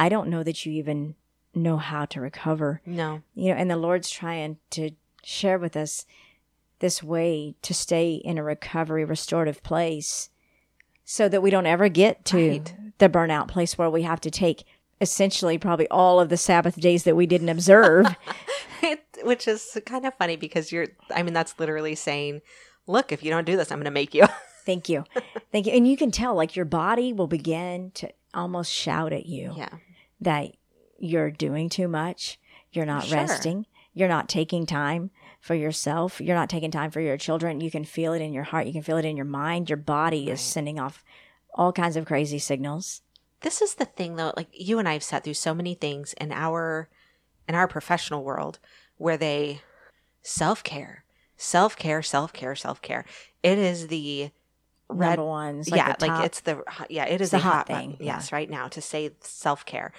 I 0.00 0.08
don't 0.08 0.28
know 0.30 0.42
that 0.42 0.66
you 0.66 0.72
even 0.72 1.14
know 1.54 1.76
how 1.76 2.06
to 2.06 2.20
recover. 2.20 2.80
No. 2.84 3.22
You 3.36 3.50
know, 3.52 3.56
and 3.60 3.70
the 3.70 3.76
Lord's 3.76 4.10
trying 4.10 4.58
to 4.70 4.90
share 5.22 5.60
with 5.60 5.76
us 5.76 6.06
this 6.80 7.04
way 7.04 7.54
to 7.62 7.72
stay 7.72 8.14
in 8.14 8.36
a 8.36 8.42
recovery, 8.42 9.04
restorative 9.04 9.62
place 9.62 10.28
so 11.04 11.28
that 11.28 11.40
we 11.40 11.50
don't 11.50 11.66
ever 11.66 11.88
get 11.88 12.24
to 12.24 12.36
Right. 12.50 12.74
The 12.98 13.08
burnout 13.08 13.48
place 13.48 13.76
where 13.76 13.90
we 13.90 14.02
have 14.02 14.20
to 14.22 14.30
take 14.30 14.64
essentially 15.00 15.58
probably 15.58 15.88
all 15.88 16.20
of 16.20 16.28
the 16.28 16.36
Sabbath 16.36 16.80
days 16.80 17.04
that 17.04 17.16
we 17.16 17.26
didn't 17.26 17.48
observe. 17.48 18.06
It, 18.82 19.02
which 19.22 19.48
is 19.48 19.78
kind 19.86 20.04
of 20.04 20.12
funny 20.18 20.36
because 20.36 20.70
you're 20.70 20.88
I 21.14 21.22
mean 21.22 21.32
that's 21.32 21.58
literally 21.58 21.94
saying, 21.94 22.42
look, 22.86 23.12
if 23.12 23.22
you 23.22 23.30
don't 23.30 23.46
do 23.46 23.56
this, 23.56 23.72
I'm 23.72 23.78
going 23.78 23.86
to 23.86 23.90
make 23.90 24.12
you. 24.14 24.26
Thank 24.66 24.90
you. 24.90 25.04
Thank 25.52 25.66
you. 25.66 25.72
And 25.72 25.88
you 25.88 25.96
can 25.96 26.10
tell, 26.10 26.34
like, 26.34 26.56
your 26.56 26.64
body 26.64 27.12
will 27.12 27.26
begin 27.26 27.92
to 27.94 28.10
almost 28.34 28.70
shout 28.70 29.12
at 29.12 29.26
you 29.26 29.54
yeah. 29.56 29.70
that 30.20 30.56
you're 30.98 31.30
doing 31.30 31.68
too 31.68 31.88
much. 31.88 32.38
You're 32.72 32.86
not 32.86 33.04
Sure. 33.04 33.18
resting. 33.18 33.66
You're 33.92 34.08
not 34.08 34.28
taking 34.28 34.66
time 34.66 35.10
for 35.40 35.54
yourself. 35.54 36.20
You're 36.20 36.36
not 36.36 36.50
taking 36.50 36.70
time 36.70 36.90
for 36.90 37.00
your 37.00 37.16
children. 37.16 37.60
You 37.60 37.70
can 37.70 37.84
feel 37.84 38.12
it 38.12 38.22
in 38.22 38.32
your 38.32 38.44
heart. 38.44 38.66
You 38.66 38.72
can 38.72 38.82
feel 38.82 38.96
it 38.96 39.04
in 39.04 39.16
your 39.16 39.26
mind. 39.26 39.70
Your 39.70 39.76
body 39.76 40.30
is 40.30 40.40
sending 40.40 40.78
off 40.80 41.04
all 41.54 41.72
kinds 41.72 41.96
of 41.96 42.04
crazy 42.06 42.38
signals. 42.38 43.02
This 43.40 43.60
is 43.62 43.74
the 43.74 43.84
thing 43.84 44.16
though, 44.16 44.32
like 44.36 44.48
you 44.52 44.78
and 44.78 44.88
I 44.88 44.94
have 44.94 45.02
sat 45.02 45.24
through 45.24 45.34
so 45.34 45.54
many 45.54 45.74
things 45.74 46.12
in 46.14 46.32
our 46.32 46.88
in 47.48 47.54
our 47.54 47.68
professional 47.68 48.24
world 48.24 48.58
where 48.96 49.16
they 49.16 49.60
self 50.22 50.62
care, 50.64 51.04
self 51.36 51.76
care, 51.76 52.02
self 52.02 52.32
care, 52.32 52.56
self 52.56 52.80
care. 52.80 53.04
It 53.42 53.58
is 53.58 53.88
the 53.88 54.30
red 54.88 55.18
Number 55.18 55.24
one. 55.24 55.56
It's 55.60 55.70
like 55.70 55.78
yeah, 55.78 55.96
like 56.00 56.24
it's 56.24 56.40
the 56.40 56.62
yeah, 56.88 57.04
it 57.06 57.20
is 57.20 57.30
the 57.30 57.38
hot 57.38 57.52
hot 57.52 57.66
thing, 57.66 57.90
button, 57.92 58.06
yeah. 58.06 58.16
Yes, 58.16 58.32
right 58.32 58.48
now 58.48 58.68
to 58.68 58.80
say 58.80 59.10
self 59.20 59.64
care. 59.66 59.92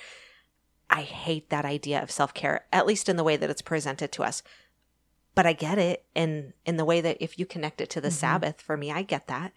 I 0.90 1.02
hate 1.02 1.50
that 1.50 1.66
idea 1.66 2.02
of 2.02 2.12
self 2.12 2.34
care, 2.34 2.66
at 2.72 2.86
least 2.86 3.10
in 3.10 3.16
the 3.16 3.24
way 3.24 3.38
that 3.38 3.50
it's 3.50 3.62
presented 3.62 4.12
to 4.14 4.24
us. 4.24 4.44
But 5.36 5.46
I 5.46 5.54
get 5.54 5.78
it 5.78 6.06
in 6.16 6.54
in 6.66 6.78
the 6.78 6.86
way 6.86 7.02
that 7.02 7.18
if 7.20 7.38
you 7.38 7.46
connect 7.46 7.82
it 7.82 7.90
to 7.92 8.02
the 8.02 8.10
Mhm. 8.10 8.14
Sabbath, 8.14 8.62
for 8.62 8.78
me, 8.78 8.92
I 8.92 9.02
get 9.04 9.28
that. 9.28 9.52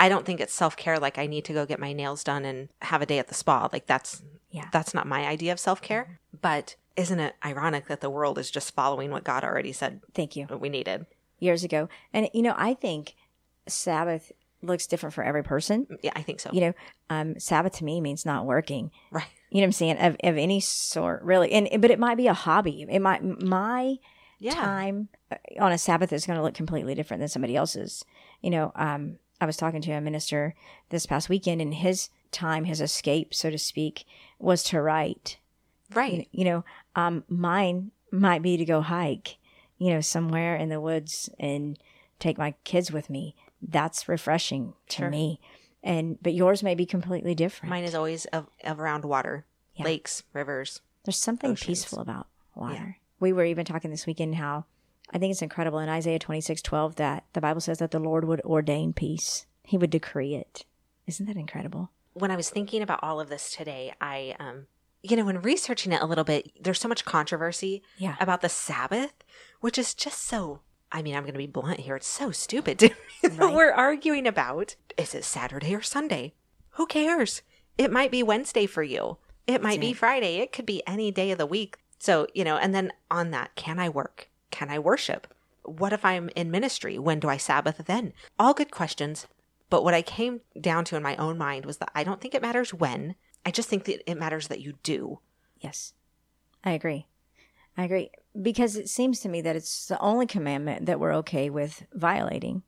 I 0.00 0.08
don't 0.08 0.24
think 0.24 0.40
it's 0.40 0.54
self 0.54 0.76
care 0.76 0.98
like 0.98 1.18
I 1.18 1.26
need 1.26 1.44
to 1.46 1.52
go 1.52 1.66
get 1.66 1.80
my 1.80 1.92
nails 1.92 2.22
done 2.24 2.44
and 2.44 2.68
have 2.82 3.02
a 3.02 3.06
day 3.06 3.18
at 3.18 3.28
the 3.28 3.34
spa. 3.34 3.68
Like 3.72 3.86
that's 3.86 4.22
Yeah. 4.50 4.68
that's 4.72 4.94
not 4.94 5.06
my 5.06 5.26
idea 5.26 5.52
of 5.52 5.58
self 5.60 5.82
care. 5.82 6.18
But 6.40 6.76
isn't 6.96 7.20
it 7.20 7.34
ironic 7.44 7.86
that 7.86 8.00
the 8.00 8.10
world 8.10 8.38
is 8.38 8.50
just 8.50 8.74
following 8.74 9.10
what 9.10 9.24
God 9.24 9.44
already 9.44 9.72
said 9.72 10.00
Thank 10.14 10.36
you. 10.36 10.46
we 10.46 10.68
needed? 10.68 11.06
Years 11.40 11.62
ago. 11.62 11.88
And, 12.12 12.28
you 12.34 12.42
know, 12.42 12.54
I 12.56 12.74
think 12.74 13.14
Sabbath 13.66 14.32
looks 14.62 14.86
different 14.88 15.14
for 15.14 15.22
every 15.22 15.44
person. 15.44 15.86
Yeah, 16.02 16.10
I 16.16 16.22
think 16.22 16.40
so. 16.40 16.50
You 16.52 16.60
know, 16.60 16.72
um, 17.10 17.38
Sabbath 17.38 17.74
to 17.74 17.84
me 17.84 18.00
means 18.00 18.26
not 18.26 18.44
working. 18.46 18.90
Right. 19.12 19.26
You 19.50 19.58
know 19.58 19.62
what 19.62 19.66
I'm 19.66 19.72
saying? 19.72 19.98
Of, 19.98 20.16
of 20.24 20.36
any 20.36 20.60
sort, 20.60 21.22
really. 21.22 21.52
And 21.52 21.80
but 21.80 21.90
it 21.90 21.98
might 21.98 22.16
be 22.16 22.26
a 22.26 22.34
hobby. 22.34 22.84
It 22.88 23.00
might 23.00 23.22
my 23.22 23.96
Yeah. 24.40 24.54
time 24.54 25.08
uh, 25.30 25.36
on 25.60 25.70
a 25.72 25.78
Sabbath 25.78 26.12
is 26.12 26.26
going 26.26 26.36
to 26.38 26.42
look 26.42 26.54
completely 26.54 26.94
different 26.94 27.20
than 27.20 27.28
somebody 27.28 27.54
else's. 27.56 28.04
You 28.42 28.50
know, 28.50 28.72
um, 28.74 29.18
I 29.40 29.46
was 29.46 29.56
talking 29.56 29.80
to 29.82 29.92
a 29.92 30.00
minister 30.00 30.54
this 30.90 31.06
past 31.06 31.28
weekend, 31.28 31.60
and 31.60 31.74
his 31.74 32.08
time, 32.32 32.64
his 32.64 32.80
escape, 32.80 33.34
so 33.34 33.50
to 33.50 33.58
speak, 33.58 34.04
was 34.38 34.62
to 34.64 34.80
write. 34.80 35.38
Right. 35.94 36.28
You, 36.32 36.40
you 36.40 36.44
know, 36.44 36.64
um, 36.96 37.24
mine 37.28 37.92
might 38.10 38.42
be 38.42 38.56
to 38.56 38.64
go 38.64 38.80
hike. 38.80 39.36
You 39.78 39.90
know, 39.94 40.00
somewhere 40.00 40.56
in 40.56 40.70
the 40.70 40.80
woods 40.80 41.30
and 41.38 41.78
take 42.18 42.36
my 42.36 42.54
kids 42.64 42.90
with 42.90 43.08
me. 43.08 43.36
That's 43.62 44.08
refreshing 44.08 44.74
to 44.88 44.96
Sure. 44.96 45.10
me. 45.10 45.40
And 45.84 46.18
but 46.20 46.34
yours 46.34 46.64
may 46.64 46.74
be 46.74 46.84
completely 46.84 47.34
different. 47.36 47.70
Mine 47.70 47.84
is 47.84 47.94
always 47.94 48.24
of, 48.26 48.48
of 48.64 48.80
around 48.80 49.04
water, 49.04 49.46
Yeah. 49.76 49.84
lakes, 49.84 50.24
rivers. 50.32 50.80
There's 51.04 51.16
something 51.16 51.52
Oceans. 51.52 51.66
peaceful 51.82 52.00
about 52.00 52.26
water. 52.56 52.98
We 53.20 53.32
were 53.32 53.44
even 53.44 53.64
talking 53.64 53.90
this 53.92 54.04
weekend 54.06 54.34
how 54.34 54.64
I 55.10 55.18
think 55.18 55.30
it's 55.32 55.42
incredible 55.42 55.78
in 55.78 55.88
Isaiah 55.88 56.18
26 56.18 56.60
12 56.62 56.96
that 56.96 57.24
the 57.32 57.40
Bible 57.40 57.60
says 57.60 57.78
that 57.78 57.90
the 57.90 57.98
Lord 57.98 58.24
would 58.26 58.40
ordain 58.42 58.92
peace, 58.92 59.46
He 59.64 59.78
would 59.78 59.90
decree 59.90 60.34
it. 60.34 60.64
Isn't 61.06 61.26
that 61.26 61.36
incredible? 61.36 61.90
When 62.14 62.30
I 62.30 62.36
was 62.36 62.50
thinking 62.50 62.82
about 62.82 63.00
all 63.02 63.20
of 63.20 63.28
this 63.28 63.54
today, 63.54 63.92
I, 64.00 64.34
um, 64.38 64.66
you 65.02 65.16
know, 65.16 65.24
when 65.24 65.40
researching 65.40 65.92
it 65.92 66.02
a 66.02 66.06
little 66.06 66.24
bit, 66.24 66.50
there's 66.62 66.80
so 66.80 66.88
much 66.88 67.04
controversy 67.04 67.82
Yeah. 67.96 68.16
about 68.20 68.40
the 68.42 68.48
Sabbath, 68.48 69.12
which 69.60 69.78
is 69.78 69.94
just 69.94 70.20
so. 70.24 70.60
I 70.90 71.02
mean, 71.02 71.14
I'm 71.14 71.22
going 71.22 71.34
to 71.34 71.38
be 71.38 71.46
blunt 71.46 71.80
here. 71.80 71.96
It's 71.96 72.06
so 72.06 72.30
stupid 72.30 72.78
to 72.80 72.88
me 72.88 72.94
that 73.22 73.38
Right. 73.38 73.54
we're 73.54 73.72
arguing 73.72 74.26
about 74.26 74.74
is 74.96 75.14
it 75.14 75.24
Saturday 75.24 75.74
or 75.74 75.82
Sunday? 75.82 76.34
Who 76.70 76.86
cares? 76.86 77.42
It 77.76 77.92
might 77.92 78.10
be 78.10 78.22
Wednesday 78.22 78.66
for 78.66 78.82
you. 78.82 79.18
It 79.46 79.62
might 79.62 79.80
be 79.80 79.90
it. 79.90 79.96
Friday. 79.96 80.36
It 80.38 80.52
could 80.52 80.66
be 80.66 80.82
any 80.86 81.10
day 81.10 81.30
of 81.30 81.38
the 81.38 81.46
week. 81.46 81.78
So, 81.98 82.26
you 82.34 82.42
know, 82.44 82.56
and 82.56 82.74
then 82.74 82.92
on 83.10 83.30
that, 83.30 83.54
can 83.54 83.78
I 83.78 83.88
work? 83.88 84.28
Can 84.50 84.70
I 84.70 84.78
worship? 84.78 85.26
What 85.62 85.92
if 85.92 86.04
I'm 86.04 86.30
in 86.34 86.50
ministry? 86.50 86.98
When 86.98 87.20
do 87.20 87.28
I 87.28 87.36
Sabbath 87.36 87.82
then? 87.86 88.12
All 88.38 88.54
good 88.54 88.70
questions. 88.70 89.26
But 89.70 89.84
what 89.84 89.94
I 89.94 90.02
came 90.02 90.40
down 90.58 90.84
to 90.86 90.96
in 90.96 91.02
my 91.02 91.16
own 91.16 91.36
mind 91.36 91.66
was 91.66 91.76
that 91.78 91.90
I 91.94 92.04
don't 92.04 92.20
think 92.20 92.34
it 92.34 92.42
matters 92.42 92.72
when. 92.72 93.16
I 93.44 93.50
just 93.50 93.68
think 93.68 93.84
that 93.84 94.10
it 94.10 94.18
matters 94.18 94.48
that 94.48 94.60
you 94.60 94.74
do. 94.82 95.20
Yes. 95.60 95.92
I 96.64 96.70
agree. 96.72 97.06
I 97.76 97.84
agree. 97.84 98.10
Because 98.40 98.76
it 98.76 98.88
seems 98.88 99.20
to 99.20 99.28
me 99.28 99.40
that 99.42 99.56
it's 99.56 99.86
the 99.86 99.98
only 100.00 100.26
commandment 100.26 100.86
that 100.86 101.00
we're 101.00 101.14
okay 101.16 101.50
with 101.50 101.86
violating. 101.92 102.62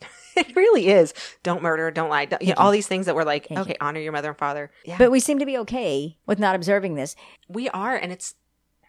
It 0.36 0.56
really 0.56 0.88
is. 0.88 1.14
Don't 1.44 1.62
murder, 1.62 1.92
don't 1.92 2.10
lie. 2.10 2.24
Don't, 2.24 2.42
you 2.42 2.48
know, 2.48 2.54
all 2.56 2.72
these 2.72 2.88
things 2.88 3.06
that 3.06 3.14
we're 3.14 3.22
like, 3.22 3.46
okay, 3.52 3.76
honor 3.80 4.00
your 4.00 4.10
mother 4.10 4.30
and 4.30 4.36
father. 4.36 4.72
Yeah. 4.84 4.98
But 4.98 5.12
we 5.12 5.20
seem 5.20 5.38
to 5.38 5.46
be 5.46 5.56
okay 5.58 6.18
with 6.26 6.40
not 6.40 6.56
observing 6.56 6.96
this. 6.96 7.14
we 7.48 7.68
are, 7.68 7.94
and 7.94 8.10
it's, 8.10 8.34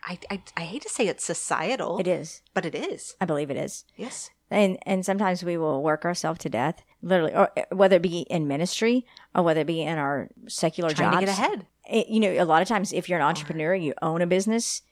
I, 0.07 0.19
I, 0.29 0.41
I 0.55 0.61
hate 0.61 0.83
to 0.83 0.89
say 0.89 1.07
it's 1.07 1.23
societal, 1.25 1.97
It 1.99 2.07
is. 2.07 2.41
but 2.53 2.65
it 2.65 2.75
is. 2.75 3.15
I 3.19 3.25
believe 3.25 3.49
it 3.49 3.57
is. 3.57 3.85
Yes. 3.97 4.29
and 4.51 4.77
and 4.85 5.03
sometimes 5.05 5.43
we 5.43 5.57
will 5.57 5.81
work 5.81 6.05
ourselves 6.05 6.39
to 6.39 6.49
death 6.49 6.83
literally 7.01 7.33
or 7.33 7.49
whether 7.71 7.95
it 7.95 8.01
be 8.03 8.19
in 8.29 8.47
ministry 8.47 9.05
or 9.33 9.41
whether 9.43 9.61
it 9.61 9.67
be 9.67 9.81
in 9.81 9.97
our 9.97 10.29
secular 10.47 10.91
Trying 10.91 11.11
jobs 11.11 11.19
to 11.21 11.25
get 11.25 11.37
ahead. 11.39 11.65
It- 11.89 12.07
you 12.07 12.19
know 12.19 12.29
a 12.31 12.45
lot 12.45 12.61
of 12.61 12.67
times 12.67 12.93
if 12.93 13.09
you're 13.09 13.17
an 13.19 13.25
entrepreneur 13.25 13.73
you 13.73 13.93
own 14.03 14.21
a 14.21 14.27
business 14.27 14.83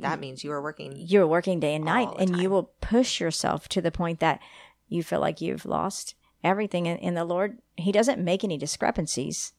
That 0.00 0.18
means 0.18 0.42
you 0.42 0.50
are 0.50 0.60
working. 0.62 0.92
you're 0.96 1.26
working 1.28 1.60
day 1.60 1.74
and 1.76 1.84
night 1.84 2.08
and 2.18 2.32
time. 2.32 2.40
you 2.40 2.50
will 2.50 2.72
push 2.80 3.20
yourself 3.20 3.68
to 3.70 3.80
the 3.80 3.92
point 3.92 4.18
that 4.20 4.40
you 4.88 5.02
feel 5.04 5.20
like 5.20 5.40
you've 5.40 5.64
lost 5.66 6.14
everything 6.42 6.86
in, 6.86 6.96
in 6.98 7.14
the 7.14 7.24
lord 7.24 7.58
he 7.76 7.92
doesn't 7.92 8.22
make 8.22 8.42
any 8.44 8.58
discrepancies 8.58 9.52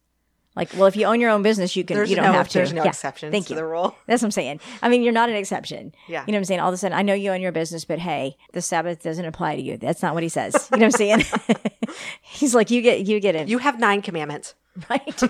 like 0.57 0.69
well 0.73 0.87
if 0.87 0.97
you 0.97 1.05
own 1.05 1.21
your 1.21 1.29
own 1.29 1.41
business 1.43 1.75
you 1.77 1.85
can 1.85 1.95
There's 1.95 2.09
you 2.09 2.17
don't 2.17 2.25
no, 2.25 2.33
have 2.33 2.49
to 2.49 2.57
there's 2.57 2.73
no 2.73 2.83
Yeah, 2.83 2.89
exceptions 2.89 3.31
thank 3.31 3.45
to 3.47 3.53
you 3.53 3.55
the 3.57 3.65
rule. 3.65 3.95
that's 4.07 4.21
what 4.21 4.27
i'm 4.27 4.31
saying 4.31 4.59
i 4.81 4.89
mean 4.89 5.03
you're 5.03 5.13
not 5.13 5.29
an 5.29 5.35
exception 5.35 5.93
Yeah. 6.09 6.23
you 6.27 6.31
know 6.33 6.37
what 6.37 6.41
I'm 6.41 6.45
saying? 6.45 6.59
All 6.59 6.67
of 6.69 6.73
a 6.73 6.77
sudden, 6.77 6.97
I 6.97 7.01
know 7.03 7.13
you 7.13 7.31
own 7.31 7.39
your 7.41 7.51
business, 7.53 7.85
but 7.85 7.99
hey, 7.99 8.35
the 8.53 8.61
Sabbath 8.61 9.01
doesn't 9.03 9.23
apply 9.25 9.55
to 9.55 9.61
you. 9.61 9.77
That's 9.77 10.01
not 10.01 10.13
what 10.13 10.23
he 10.23 10.29
says. 10.29 10.53
You 10.71 10.77
know 10.79 10.85
what 10.87 10.95
I'm 10.95 10.97
saying? 10.97 11.23
He's 12.21 12.53
like, 12.55 12.69
you 12.71 12.81
get, 12.81 13.05
you 13.07 13.19
get 13.19 13.35
it, 13.35 13.47
You 13.47 13.57
have 13.59 13.79
nine 13.79 14.01
commandments. 14.01 14.55
right? 14.89 15.21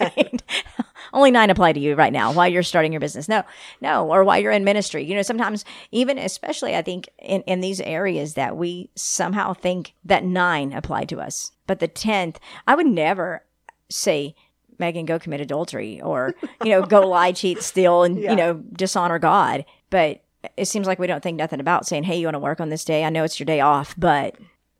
right. 0.00 0.42
Only 1.12 1.30
nine 1.30 1.50
apply 1.50 1.72
to 1.72 1.80
you 1.80 1.94
right 1.94 2.12
now 2.12 2.32
while 2.32 2.48
you're 2.48 2.62
starting 2.62 2.92
your 2.92 3.00
business. 3.00 3.28
No, 3.28 3.42
no, 3.80 4.06
or 4.08 4.22
while 4.24 4.38
you're 4.40 4.52
in 4.52 4.64
ministry. 4.64 5.04
You 5.04 5.14
know, 5.14 5.22
sometimes 5.22 5.64
even, 5.90 6.18
especially, 6.18 6.76
I 6.76 6.82
think 6.82 7.08
in 7.18 7.42
in 7.42 7.60
these 7.60 7.80
areas 7.80 8.34
that 8.34 8.56
we 8.56 8.90
somehow 8.94 9.52
think 9.54 9.94
that 10.04 10.24
nine 10.24 10.72
apply 10.72 11.04
to 11.06 11.20
us, 11.20 11.52
but 11.66 11.78
the 11.80 11.88
tenth, 11.88 12.38
I 12.66 12.74
would 12.74 12.86
never 12.86 13.44
say. 13.88 14.34
Megan, 14.80 15.06
go 15.06 15.18
commit 15.18 15.40
adultery, 15.40 16.00
or 16.00 16.34
you 16.64 16.70
know, 16.70 16.82
go 16.82 17.06
lie, 17.06 17.30
cheat, 17.32 17.62
steal, 17.62 18.02
and 18.02 18.18
Yeah. 18.18 18.30
you 18.30 18.36
know, 18.36 18.54
dishonor 18.72 19.18
God. 19.20 19.64
But 19.90 20.22
it 20.56 20.64
seems 20.66 20.86
like 20.86 20.98
we 20.98 21.06
don't 21.06 21.22
think 21.22 21.36
nothing 21.36 21.60
about 21.60 21.86
saying, 21.86 22.04
"Hey, 22.04 22.18
you 22.18 22.26
want 22.26 22.34
to 22.34 22.38
work 22.40 22.60
on 22.60 22.70
this 22.70 22.84
day? 22.84 23.04
I 23.04 23.10
know 23.10 23.22
it's 23.24 23.38
your 23.38 23.44
day 23.46 23.60
off, 23.60 23.94
but 23.96 24.34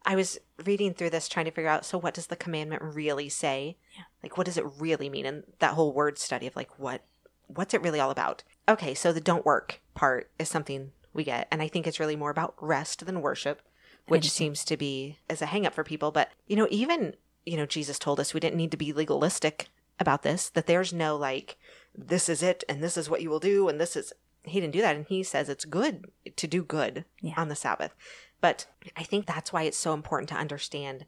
I 0.04 0.16
was 0.16 0.38
reading 0.64 0.94
through 0.94 1.10
this 1.10 1.28
trying 1.28 1.44
to 1.44 1.50
figure 1.50 1.70
out 1.70 1.84
so 1.84 1.98
what 1.98 2.14
does 2.14 2.26
the 2.28 2.36
commandment 2.36 2.82
really 2.82 3.28
say? 3.28 3.76
Like 4.22 4.36
what 4.36 4.46
does 4.46 4.56
it 4.58 4.64
really 4.78 5.08
mean? 5.08 5.26
And 5.26 5.44
that 5.58 5.74
whole 5.74 5.92
word 5.92 6.18
study 6.18 6.46
of 6.46 6.56
like 6.56 6.78
what 6.78 7.02
what's 7.46 7.74
it 7.74 7.82
really 7.82 8.00
all 8.00 8.10
about? 8.10 8.42
Okay, 8.68 8.94
so 8.94 9.12
the 9.12 9.20
don't 9.20 9.44
work 9.44 9.80
part 9.94 10.30
is 10.38 10.48
something 10.48 10.92
we 11.12 11.24
get. 11.24 11.48
And 11.50 11.60
I 11.60 11.68
think 11.68 11.86
it's 11.86 11.98
really 12.00 12.16
more 12.16 12.30
about 12.30 12.54
rest 12.60 13.04
than 13.04 13.20
worship, 13.20 13.60
which 14.06 14.30
seems 14.30 14.64
to 14.66 14.76
be 14.76 15.18
as 15.28 15.42
a 15.42 15.46
hang 15.46 15.66
up 15.66 15.74
for 15.74 15.82
people. 15.84 16.10
But 16.12 16.30
you 16.46 16.56
know, 16.56 16.68
even 16.70 17.16
you 17.44 17.56
know, 17.56 17.66
Jesus 17.66 17.98
told 17.98 18.20
us 18.20 18.32
we 18.34 18.40
didn't 18.40 18.56
need 18.58 18.70
to 18.70 18.76
be 18.76 18.92
legalistic 18.92 19.68
about 20.00 20.22
this, 20.22 20.48
that 20.50 20.66
there's 20.66 20.92
no 20.92 21.16
like, 21.16 21.56
this 21.94 22.28
is 22.28 22.42
it 22.42 22.64
and 22.68 22.82
this 22.82 22.96
is 22.96 23.08
what 23.10 23.22
you 23.22 23.30
will 23.30 23.38
do 23.40 23.68
and 23.68 23.80
this 23.80 23.94
is 23.96 24.12
he 24.44 24.58
didn't 24.60 24.72
do 24.72 24.80
that 24.80 24.96
and 24.96 25.06
he 25.06 25.22
says 25.22 25.48
it's 25.48 25.64
good 25.66 26.10
to 26.36 26.46
do 26.46 26.62
good 26.64 27.04
Yeah. 27.20 27.34
on 27.36 27.48
the 27.48 27.54
Sabbath. 27.56 27.94
But 28.40 28.66
I 28.96 29.02
think 29.02 29.26
that's 29.26 29.52
why 29.52 29.64
it's 29.64 29.76
so 29.76 29.92
important 29.92 30.28
to 30.30 30.34
understand 30.34 31.04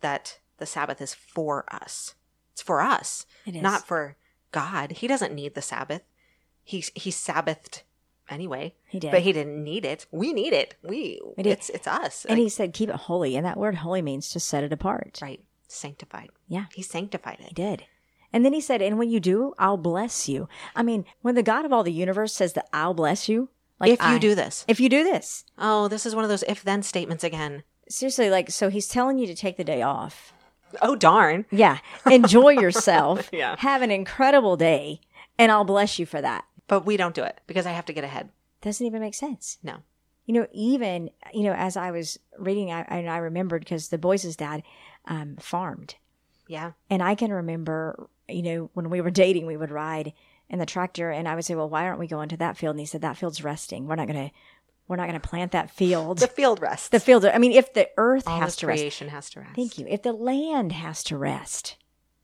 that 0.00 0.38
the 0.58 0.66
Sabbath 0.66 1.00
is 1.00 1.14
for 1.14 1.64
us. 1.72 2.14
It's 2.52 2.62
for 2.62 2.80
us, 2.80 3.26
it 3.46 3.54
is 3.56 3.62
not 3.62 3.86
for 3.86 4.16
God. 4.52 4.92
He 4.92 5.06
doesn't 5.06 5.34
need 5.34 5.54
the 5.54 5.62
Sabbath. 5.62 6.02
He 6.64 6.84
he 6.94 7.10
Sabbathed 7.10 7.82
anyway, 8.28 8.74
He 8.88 8.98
did. 8.98 9.10
but 9.12 9.22
he 9.22 9.32
didn't 9.32 9.62
need 9.62 9.84
it. 9.84 10.06
We 10.10 10.32
need 10.32 10.52
it. 10.52 10.74
We 10.82 11.20
We 11.36 11.44
it's 11.44 11.68
it's 11.70 11.86
us. 11.86 12.24
and 12.24 12.38
Like, 12.38 12.44
he 12.44 12.48
said, 12.48 12.72
"Keep 12.72 12.88
it 12.90 12.94
holy," 12.96 13.36
and 13.36 13.44
that 13.44 13.56
word 13.58 13.76
"holy" 13.76 14.02
means 14.02 14.30
to 14.30 14.40
set 14.40 14.64
it 14.64 14.72
apart. 14.72 15.18
right 15.22 15.42
sanctified. 15.68 16.30
Yeah. 16.48 16.66
He 16.74 16.82
sanctified 16.82 17.38
it. 17.40 17.48
He 17.48 17.54
did. 17.54 17.84
And 18.34 18.44
then 18.44 18.52
he 18.52 18.60
said, 18.60 18.82
"And 18.82 18.98
when 18.98 19.08
you 19.10 19.20
do, 19.20 19.54
I'll 19.58 19.76
bless 19.78 20.28
you." 20.28 20.48
I 20.74 20.82
mean, 20.82 21.04
when 21.22 21.36
the 21.36 21.42
God 21.42 21.64
of 21.64 21.72
all 21.72 21.84
the 21.84 21.92
universe 21.92 22.32
says 22.34 22.52
that 22.54 22.68
I'll 22.72 22.92
bless 22.94 23.28
you, 23.28 23.48
like 23.78 23.92
if 23.92 24.00
you 24.00 24.16
I- 24.16 24.18
do 24.18 24.34
this. 24.34 24.64
if 24.68 24.80
you 24.80 24.88
do 24.88 25.04
this, 25.04 25.44
Oh, 25.56 25.86
this 25.88 26.04
is 26.04 26.14
one 26.14 26.24
of 26.24 26.28
those 26.30 26.42
if 26.48 26.62
then 26.64 26.82
statements 26.82 27.22
again. 27.24 27.62
seriously, 27.88 28.28
like, 28.30 28.50
so 28.50 28.68
he's 28.70 28.88
telling 28.88 29.18
you 29.18 29.26
to 29.28 29.34
take 29.36 29.56
the 29.56 29.62
day 29.64 29.82
off. 29.82 30.32
Oh 30.82 30.96
darn. 30.96 31.46
Yeah, 31.52 31.78
enjoy 32.10 32.50
yourself. 32.64 33.30
Yeah. 33.32 33.54
have 33.60 33.82
an 33.82 33.92
incredible 33.92 34.56
day, 34.56 35.00
and 35.38 35.52
I'll 35.52 35.64
bless 35.64 35.98
you 36.00 36.06
for 36.06 36.20
that. 36.20 36.44
But 36.66 36.84
we 36.84 36.96
don't 36.96 37.14
do 37.14 37.22
it 37.22 37.40
because 37.46 37.66
I 37.66 37.70
have 37.72 37.84
to 37.86 37.92
get 37.92 38.02
ahead. 38.04 38.30
Doesn't 38.62 38.84
even 38.86 39.00
make 39.00 39.14
sense. 39.14 39.58
No. 39.62 39.76
You 40.26 40.34
know, 40.34 40.46
even 40.52 41.10
you 41.32 41.42
know, 41.44 41.52
as 41.52 41.76
I 41.76 41.90
was 41.92 42.18
reading, 42.38 42.72
I 42.72 42.80
and 42.88 43.08
I 43.08 43.18
remembered 43.18 43.60
because 43.62 43.88
the 43.90 43.98
boys' 43.98 44.34
dad 44.34 44.62
um, 45.06 45.36
farmed, 45.38 45.94
Yeah. 46.48 46.72
And 46.90 47.02
I 47.02 47.14
can 47.14 47.30
remember, 47.32 48.08
you 48.28 48.42
know, 48.42 48.70
when 48.74 48.90
we 48.90 49.00
were 49.00 49.10
dating, 49.10 49.46
we 49.46 49.56
would 49.56 49.70
ride 49.70 50.12
in 50.50 50.58
the 50.58 50.66
tractor, 50.66 51.10
and 51.10 51.26
I 51.28 51.34
would 51.34 51.44
say, 51.44 51.54
"Well, 51.54 51.68
why 51.68 51.84
aren't 51.86 51.98
we 51.98 52.06
going 52.06 52.28
to 52.30 52.36
that 52.38 52.56
field?" 52.56 52.74
And 52.74 52.80
he 52.80 52.86
said, 52.86 53.00
"That 53.02 53.16
field's 53.16 53.42
resting. 53.44 53.86
We're 53.86 53.96
not 53.96 54.06
gonna, 54.06 54.30
we're 54.88 54.96
not 54.96 55.06
gonna 55.06 55.20
plant 55.20 55.52
that 55.52 55.70
field. 55.70 56.18
The 56.18 56.26
field 56.26 56.60
rests. 56.60 56.88
the 56.88 57.00
field. 57.00 57.24
I 57.24 57.38
mean, 57.38 57.52
if 57.52 57.72
the 57.74 57.88
earth 57.96 58.24
All 58.26 58.38
has 58.40 58.56
to 58.56 58.66
rest, 58.66 58.80
creation 58.80 59.08
has 59.08 59.30
to 59.30 59.40
rest. 59.40 59.54
thank 59.56 59.78
you. 59.78 59.86
If 59.88 60.02
the 60.02 60.12
land 60.12 60.72
has 60.72 61.02
to 61.04 61.16
rest, 61.16 61.76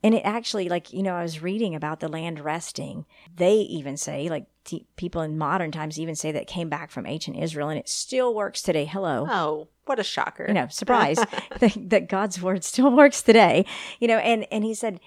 And 0.02 0.14
it 0.14 0.22
actually, 0.24 0.70
like, 0.70 0.92
you 0.94 1.02
know, 1.02 1.14
I 1.14 1.22
was 1.22 1.42
reading 1.42 1.74
about 1.74 2.00
the 2.00 2.08
land 2.08 2.40
resting. 2.40 3.04
They 3.36 3.56
even 3.56 3.98
say, 3.98 4.30
like, 4.30 4.46
t- 4.64 4.86
people 4.96 5.20
in 5.20 5.36
modern 5.36 5.70
times 5.72 5.98
even 6.00 6.14
say 6.16 6.32
that 6.32 6.46
came 6.46 6.70
back 6.70 6.90
from 6.90 7.04
ancient 7.06 7.36
Israel 7.36 7.68
and 7.68 7.78
it 7.78 7.86
still 7.86 8.34
works 8.34 8.62
today. 8.62 8.86
Hello. 8.86 9.26
Oh, 9.28 9.68
what 9.84 9.98
a 9.98 10.02
shocker. 10.02 10.46
You 10.48 10.54
know, 10.54 10.68
surprise 10.68 11.18
that, 11.60 11.76
that 11.90 12.08
God's 12.08 12.40
word 12.40 12.64
still 12.64 12.90
works 12.96 13.20
today. 13.22 13.66
You 13.98 14.08
know, 14.08 14.16
and, 14.18 14.46
and 14.50 14.64
he 14.64 14.72
said, 14.74 15.00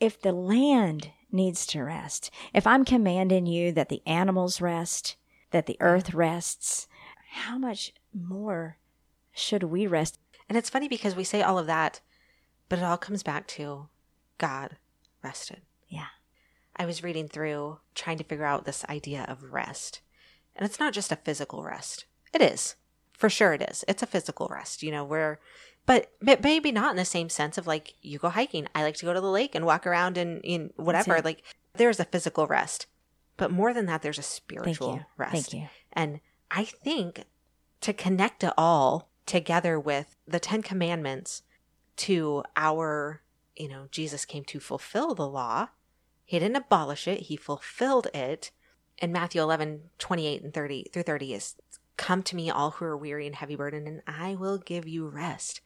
if 0.00 0.20
the 0.20 0.32
land 0.32 1.10
needs 1.30 1.66
to 1.66 1.82
rest, 1.82 2.30
if 2.54 2.66
I'm 2.66 2.84
commanding 2.84 3.46
you 3.46 3.72
that 3.72 3.88
the 3.88 4.02
animals 4.06 4.60
rest, 4.60 5.16
that 5.50 5.66
the 5.66 5.76
earth 5.80 6.14
rests, 6.14 6.88
how 7.30 7.58
much 7.58 7.92
more 8.12 8.78
should 9.32 9.64
we 9.64 9.86
rest? 9.86 10.18
And 10.48 10.56
it's 10.56 10.70
funny 10.70 10.88
because 10.88 11.14
we 11.14 11.24
say 11.24 11.42
all 11.42 11.58
of 11.58 11.66
that, 11.66 12.00
but 12.68 12.78
it 12.78 12.84
all 12.84 12.96
comes 12.96 13.22
back 13.22 13.46
to 13.48 13.88
God 14.38 14.76
rested. 15.22 15.62
Yeah. 15.88 16.06
I 16.76 16.86
was 16.86 17.02
reading 17.02 17.28
through 17.28 17.78
trying 17.94 18.18
to 18.18 18.24
figure 18.24 18.44
out 18.44 18.64
this 18.64 18.84
idea 18.88 19.24
of 19.28 19.52
rest. 19.52 20.00
And 20.54 20.64
it's 20.64 20.80
not 20.80 20.92
just 20.92 21.12
a 21.12 21.16
physical 21.16 21.62
rest. 21.62 22.06
It 22.32 22.40
is. 22.40 22.76
For 23.12 23.28
sure 23.28 23.52
it 23.52 23.62
is. 23.62 23.84
It's 23.88 24.02
a 24.02 24.06
physical 24.06 24.48
rest, 24.48 24.82
you 24.82 24.92
know, 24.92 25.04
where 25.04 25.40
but 25.88 26.12
maybe 26.20 26.70
not 26.70 26.90
in 26.90 26.98
the 26.98 27.04
same 27.06 27.30
sense 27.30 27.56
of 27.56 27.66
like 27.66 27.94
you 28.02 28.18
go 28.18 28.28
hiking. 28.28 28.68
I 28.74 28.82
like 28.82 28.96
to 28.96 29.06
go 29.06 29.14
to 29.14 29.22
the 29.22 29.30
lake 29.30 29.54
and 29.54 29.64
walk 29.64 29.86
around 29.86 30.18
and 30.18 30.42
in 30.44 30.70
whatever. 30.76 31.22
Like 31.22 31.42
there's 31.76 31.98
a 31.98 32.04
physical 32.04 32.46
rest. 32.46 32.86
But 33.38 33.50
more 33.50 33.72
than 33.72 33.86
that, 33.86 34.02
there's 34.02 34.18
a 34.18 34.22
spiritual 34.22 34.88
Thank 34.88 35.00
you. 35.00 35.06
rest. 35.16 35.32
Thank 35.32 35.52
you. 35.54 35.68
And 35.94 36.20
I 36.50 36.64
think 36.64 37.24
to 37.80 37.94
connect 37.94 38.44
it 38.44 38.52
all 38.58 39.08
together 39.24 39.80
with 39.80 40.14
the 40.26 40.38
Ten 40.38 40.60
Commandments 40.60 41.42
to 41.96 42.42
our, 42.54 43.22
you 43.56 43.68
know, 43.68 43.86
Jesus 43.90 44.26
came 44.26 44.44
to 44.44 44.60
fulfill 44.60 45.14
the 45.14 45.26
law. 45.26 45.68
He 46.22 46.38
didn't 46.38 46.56
abolish 46.56 47.08
it, 47.08 47.20
he 47.22 47.36
fulfilled 47.36 48.08
it. 48.12 48.50
And 48.98 49.10
Matthew 49.10 49.40
11, 49.40 49.84
28 49.98 50.42
and 50.42 50.52
30 50.52 50.90
through 50.92 51.04
30 51.04 51.32
is 51.32 51.54
come 51.96 52.22
to 52.22 52.36
me, 52.36 52.50
all 52.50 52.72
who 52.72 52.84
are 52.86 52.96
weary 52.96 53.26
and 53.26 53.36
heavy 53.36 53.56
burdened, 53.56 53.88
and 53.88 54.02
I 54.06 54.34
will 54.34 54.58
give 54.58 54.86
you 54.86 55.06
rest. 55.08 55.60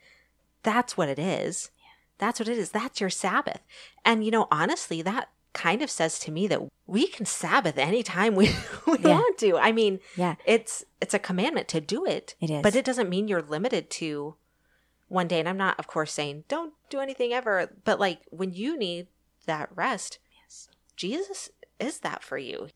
That's 0.62 0.96
what 0.96 1.08
it 1.08 1.18
is. 1.18 1.70
That's 2.18 2.38
what 2.38 2.48
it 2.48 2.58
is. 2.58 2.70
That's 2.70 3.00
your 3.00 3.10
Sabbath. 3.10 3.60
And, 4.04 4.24
you 4.24 4.30
know, 4.30 4.46
honestly, 4.50 5.02
that 5.02 5.28
kind 5.52 5.82
of 5.82 5.90
says 5.90 6.18
to 6.20 6.30
me 6.30 6.46
that 6.46 6.62
we 6.86 7.06
can 7.08 7.26
Sabbath 7.26 7.76
anytime 7.76 8.34
we, 8.36 8.46
we 8.86 8.98
Yeah. 9.00 9.08
want 9.18 9.38
to. 9.38 9.56
I 9.58 9.72
mean, 9.72 9.98
Yeah. 10.16 10.36
it's 10.46 10.84
it's 11.00 11.14
a 11.14 11.18
commandment 11.18 11.68
to 11.68 11.80
do 11.80 12.04
it. 12.06 12.34
It 12.40 12.50
is. 12.50 12.62
But 12.62 12.76
it 12.76 12.84
doesn't 12.84 13.08
mean 13.10 13.28
you're 13.28 13.42
limited 13.42 13.90
to 13.90 14.36
one 15.08 15.26
day. 15.28 15.40
And 15.40 15.48
I'm 15.48 15.56
not, 15.58 15.78
of 15.78 15.86
course, 15.88 16.12
saying 16.12 16.44
don't 16.48 16.72
do 16.90 17.00
anything 17.00 17.32
ever. 17.32 17.70
But 17.84 17.98
like 18.00 18.20
when 18.30 18.52
you 18.52 18.78
need 18.78 19.08
that 19.46 19.68
rest, 19.74 20.18
Yes. 20.44 20.68
Jesus 20.96 21.50
is 21.80 21.98
that 22.00 22.22
for 22.22 22.38
you. 22.38 22.68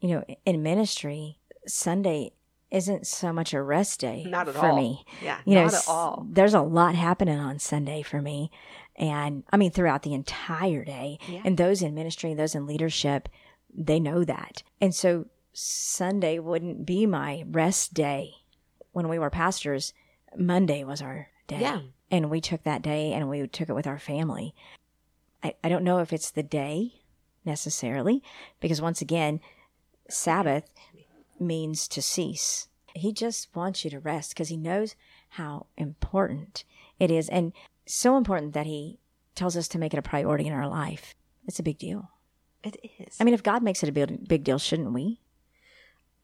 You 0.00 0.08
know, 0.16 0.24
in 0.44 0.62
ministry, 0.62 1.38
Sunday 1.66 2.32
isn't 2.70 3.06
so 3.06 3.32
much 3.32 3.52
a 3.52 3.60
rest 3.62 4.00
day 4.00 4.24
Not 4.28 4.48
at 4.48 4.54
for 4.54 4.66
all. 4.66 4.76
me. 4.76 5.04
Yeah, 5.22 5.38
You 5.44 5.54
know, 5.56 5.64
not 5.64 5.74
s- 5.74 5.88
at 5.88 5.92
all. 5.92 6.26
there's 6.28 6.54
a 6.54 6.60
lot 6.62 6.94
happening 6.94 7.38
on 7.38 7.58
Sunday 7.58 8.02
for 8.02 8.22
me. 8.22 8.50
And 8.96 9.42
I 9.52 9.56
mean, 9.56 9.70
throughout 9.70 10.02
the 10.02 10.14
entire 10.14 10.84
day. 10.84 11.18
Yeah. 11.28 11.42
And 11.44 11.56
those 11.56 11.82
in 11.82 11.94
ministry, 11.94 12.34
those 12.34 12.54
in 12.54 12.66
leadership, 12.66 13.28
they 13.74 13.98
know 13.98 14.24
that. 14.24 14.62
And 14.80 14.94
so 14.94 15.26
Sunday 15.52 16.38
wouldn't 16.38 16.86
be 16.86 17.06
my 17.06 17.44
rest 17.48 17.92
day. 17.94 18.34
When 18.92 19.08
we 19.08 19.18
were 19.18 19.30
pastors, 19.30 19.92
Monday 20.36 20.84
was 20.84 21.00
our 21.02 21.28
day. 21.48 21.60
Yeah. 21.60 21.80
And 22.10 22.30
we 22.30 22.40
took 22.40 22.62
that 22.64 22.82
day 22.82 23.12
and 23.12 23.28
we 23.28 23.46
took 23.48 23.68
it 23.68 23.74
with 23.74 23.86
our 23.86 23.98
family. 23.98 24.54
I, 25.42 25.54
I 25.64 25.68
don't 25.68 25.84
know 25.84 25.98
if 25.98 26.12
it's 26.12 26.30
the 26.30 26.42
day 26.42 26.94
necessarily, 27.44 28.22
because 28.60 28.80
once 28.82 29.00
again, 29.00 29.38
mm-hmm. 29.38 29.46
Sabbath 30.10 30.64
means 31.40 31.88
to 31.88 32.02
cease. 32.02 32.68
He 32.94 33.12
just 33.12 33.54
wants 33.54 33.84
you 33.84 33.90
to 33.90 34.00
rest 34.00 34.30
because 34.30 34.48
he 34.48 34.56
knows 34.56 34.96
how 35.30 35.66
important 35.76 36.64
it 36.98 37.10
is. 37.10 37.28
And 37.28 37.52
so 37.86 38.16
important 38.16 38.52
that 38.54 38.66
he 38.66 38.98
tells 39.34 39.56
us 39.56 39.68
to 39.68 39.78
make 39.78 39.94
it 39.94 39.98
a 39.98 40.02
priority 40.02 40.46
in 40.46 40.52
our 40.52 40.68
life. 40.68 41.14
It's 41.46 41.58
a 41.58 41.64
big 41.64 41.78
deal. 41.78 42.10
It 42.62 42.76
is. 42.98 43.16
I 43.20 43.24
mean, 43.24 43.34
if 43.34 43.42
God 43.42 43.62
makes 43.62 43.82
it 43.82 43.88
a 43.88 43.92
big, 43.92 44.28
big 44.28 44.44
deal, 44.44 44.58
shouldn't 44.58 44.92
we? 44.92 45.20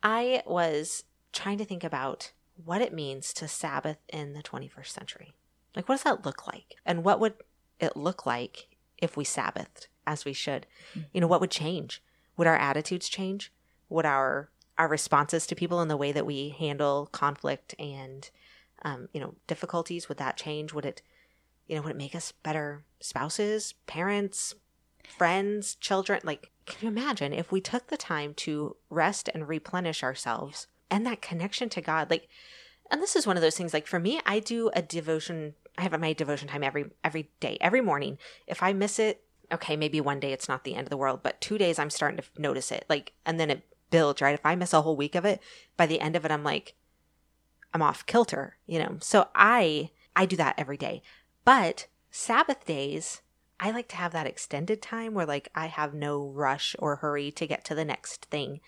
I 0.03 0.43
was 0.47 1.05
trying 1.33 1.59
to 1.59 1.65
think 1.65 1.83
about 1.83 2.33
what 2.63 2.83
it 2.83 2.93
means 2.93 3.33
to 3.35 3.49
Sabbath 3.49 3.99
in 4.09 4.35
the 4.35 4.43
21st 4.43 4.89
century. 4.89 5.35
Like, 5.75 5.89
what 5.89 5.97
does 5.97 6.05
that 6.05 6.25
look 6.25 6.47
like? 6.47 6.77
And 6.85 7.05
what 7.05 7.21
would 7.21 7.35
it 7.81 7.97
look 7.97 8.27
like 8.27 8.69
if 8.99 9.17
we 9.17 9.25
Sabbathed 9.25 9.89
as 10.07 10.25
we 10.25 10.33
should? 10.33 10.67
Hmm. 10.95 11.01
You 11.13 11.21
know, 11.21 11.27
what 11.27 11.41
would 11.41 11.51
change? 11.51 12.03
Would 12.37 12.47
our 12.47 12.57
attitudes 12.57 13.09
change? 13.09 13.53
Would 13.89 14.07
our 14.07 14.51
our 14.79 14.89
responses 14.89 15.47
to 15.47 15.55
people 15.55 15.81
and 15.81 15.91
the 15.91 15.97
way 15.97 16.13
that 16.13 16.27
we 16.27 16.51
handle 16.51 17.09
conflict 17.13 17.75
and 17.79 18.31
um, 18.83 19.09
you 19.13 19.21
know 19.21 19.35
difficulties 19.47 20.09
would 20.09 20.19
that 20.19 20.37
change? 20.37 20.73
Would 20.73 20.87
it 20.87 21.03
you 21.67 21.77
know 21.77 21.83
would 21.83 21.93
it 21.93 21.97
make 21.97 22.15
us 22.15 22.33
better 22.43 22.85
spouses, 23.01 23.75
parents, 23.87 24.55
friends, 25.07 25.75
children? 25.77 26.21
Like, 26.25 26.51
can 26.67 26.79
you 26.83 26.89
imagine 26.89 27.33
if 27.33 27.51
we 27.51 27.61
took 27.61 27.87
the 27.87 27.97
time 27.97 28.35
to 28.35 28.77
rest 28.91 29.29
and 29.33 29.49
replenish 29.49 30.03
ourselves 30.03 30.67
and 30.91 31.07
that 31.07 31.23
connection 31.23 31.69
to 31.71 31.81
God? 31.81 32.11
Like, 32.11 32.29
and 32.91 33.03
this 33.03 33.17
is 33.17 33.27
one 33.27 33.37
of 33.37 33.43
those 33.43 33.57
things. 33.57 33.73
Like 33.73 33.87
for 33.87 33.99
me, 33.99 34.21
I 34.27 34.41
do 34.41 34.71
a 34.75 34.83
devotion. 34.83 35.55
I 35.79 35.83
have 35.83 35.99
my 35.99 36.13
devotion 36.13 36.49
time 36.49 36.63
every 36.63 36.91
every 37.03 37.31
day, 37.41 37.59
every 37.61 37.81
morning. 37.81 38.19
If 38.47 38.63
I 38.63 38.73
miss 38.73 38.99
it, 38.99 39.23
okay, 39.53 39.77
maybe 39.77 40.01
one 40.01 40.21
day 40.21 40.33
it's 40.33 40.49
not 40.49 40.65
the 40.65 40.75
end 40.75 40.87
of 40.87 40.91
the 40.91 40.97
world, 40.97 41.21
but 41.23 41.41
two 41.41 41.59
days 41.59 41.79
I'm 41.79 41.91
starting 41.91 42.19
to 42.19 42.41
notice 42.41 42.73
it. 42.73 42.85
Like, 42.89 43.13
and 43.25 43.39
then 43.39 43.51
it 43.51 43.63
builds. 43.91 44.21
Right? 44.21 44.35
If 44.35 44.45
I 44.45 44.55
miss 44.55 44.73
a 44.73 44.83
whole 44.83 44.97
week 44.97 45.15
of 45.15 45.25
it, 45.25 45.41
by 45.77 45.87
the 45.87 46.01
end 46.01 46.17
of 46.17 46.25
it, 46.25 46.31
I'm 46.31 46.45
like, 46.45 46.75
I'm 47.73 47.83
off 47.83 48.07
kilter. 48.07 48.57
You 48.67 48.79
know. 48.79 48.97
So 49.01 49.29
I 49.35 49.91
I 50.15 50.27
do 50.27 50.37
that 50.37 50.55
every 50.59 50.77
day. 50.77 51.03
But 51.45 51.87
Sabbath 52.11 52.65
days, 52.65 53.23
I 53.61 53.71
like 53.71 53.89
to 53.89 53.97
have 53.97 54.13
that 54.13 54.27
extended 54.27 54.83
time 54.83 55.15
where 55.15 55.27
like 55.27 55.49
I 55.55 55.67
have 55.67 55.95
no 55.95 56.27
rush 56.27 56.75
or 56.79 56.97
hurry 56.97 57.31
to 57.33 57.47
get 57.47 57.65
to 57.67 57.75
the 57.75 57.85
next 57.85 58.27
thing. 58.27 58.61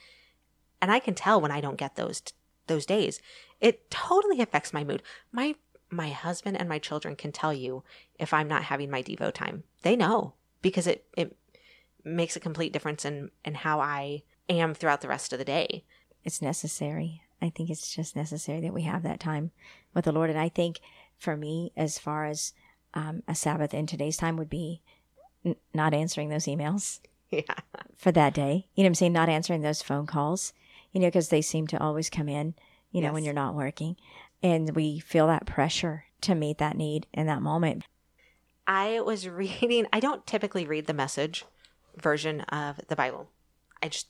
And 0.81 0.91
I 0.91 0.99
can 0.99 1.15
tell 1.15 1.41
when 1.41 1.51
I 1.51 1.61
don't 1.61 1.79
get 1.79 1.97
those 1.97 2.23
those 2.67 2.87
days. 2.87 3.21
It 3.61 3.91
totally 3.91 4.41
affects 4.41 4.73
my 4.73 4.85
mood. 4.85 5.03
My 5.33 5.57
my 5.91 6.11
husband 6.11 6.57
and 6.59 6.69
my 6.69 6.79
children 6.79 7.17
can 7.17 7.33
tell 7.33 7.53
you 7.53 7.83
if 8.19 8.33
I'm 8.33 8.49
not 8.49 8.65
having 8.65 8.91
my 8.91 9.03
devo 9.03 9.33
time. 9.33 9.65
They 9.83 9.97
know 9.97 10.35
because 10.63 10.87
it 10.87 11.07
it 11.17 11.37
makes 12.05 12.37
a 12.37 12.41
complete 12.41 12.73
difference 12.73 13.05
in 13.05 13.31
in 13.45 13.55
how 13.55 13.81
I 13.81 14.23
am 14.49 14.75
throughout 14.75 15.01
the 15.01 15.09
rest 15.09 15.33
of 15.33 15.39
the 15.39 15.45
day. 15.45 15.85
It's 16.25 16.43
necessary. 16.43 17.23
I 17.41 17.51
think 17.51 17.71
it's 17.71 17.95
just 17.95 18.17
necessary 18.17 18.61
that 18.61 18.75
we 18.75 18.83
have 18.83 19.03
that 19.05 19.21
time 19.21 19.53
with 19.95 20.05
the 20.05 20.13
Lord. 20.13 20.31
And 20.31 20.39
I 20.39 20.49
think 20.49 20.81
for 21.17 21.37
me, 21.37 21.73
as 21.77 21.99
far 21.99 22.27
as 22.27 22.53
um, 22.95 23.23
a 23.29 23.35
Sabbath 23.35 23.73
in 23.75 23.87
today's 23.87 24.17
time 24.17 24.37
would 24.37 24.51
be 24.51 24.83
n- 25.45 25.57
not 25.73 25.95
answering 25.95 26.29
those 26.29 26.47
emails 26.47 27.01
Yeah. 27.31 27.43
for 27.97 28.11
that 28.13 28.35
day. 28.35 28.67
You 28.75 28.83
know 28.83 28.87
what 28.87 28.91
I'm 28.91 28.95
saying? 28.95 29.13
Not 29.13 29.29
answering 29.29 29.61
those 29.63 29.83
phone 29.83 30.07
calls, 30.07 30.53
you 30.93 31.01
know, 31.01 31.09
because 31.09 31.29
they 31.29 31.43
seem 31.43 31.67
to 31.69 31.81
always 31.83 32.09
come 32.11 32.29
in, 32.29 32.55
you 32.91 33.01
know, 33.03 33.13
when 33.13 33.25
you're 33.25 33.35
not 33.35 33.55
working. 33.55 33.97
And 34.43 34.75
we 34.75 34.99
feel 34.99 35.27
that 35.27 35.47
pressure 35.47 36.05
to 36.23 36.35
meet 36.35 36.59
that 36.59 36.77
need 36.77 37.07
in 37.13 37.27
that 37.27 37.43
moment. 37.43 37.85
I 38.67 39.01
was 39.01 39.29
reading. 39.29 39.87
I 39.93 40.01
don't 40.01 40.27
typically 40.27 40.67
read 40.67 40.87
the 40.87 40.95
message 40.95 41.45
version 41.97 42.41
of 42.43 42.81
the 42.89 42.97
Bible. 42.97 43.29
I 43.83 43.89
just, 43.89 44.09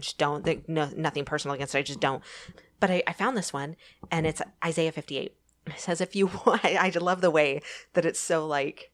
I 0.00 0.02
just 0.02 0.16
don't. 0.16 0.42
Think, 0.42 0.66
no, 0.66 0.88
nothing 0.96 1.26
personal 1.26 1.54
against 1.54 1.74
it. 1.74 1.78
I 1.78 1.82
just 1.82 2.00
don't. 2.00 2.22
But 2.80 2.90
I, 2.90 3.02
I 3.06 3.12
found 3.12 3.36
this 3.36 3.52
one, 3.52 3.76
and 4.10 4.26
it's 4.26 4.40
Isaiah 4.64 4.92
fifty-eight. 4.92 5.36
It 5.66 5.78
says, 5.78 6.00
"If 6.00 6.16
you, 6.16 6.30
I, 6.46 6.90
I 6.94 6.98
love 6.98 7.20
the 7.20 7.30
way 7.30 7.60
that 7.92 8.06
it's 8.06 8.18
so 8.18 8.46
like 8.46 8.92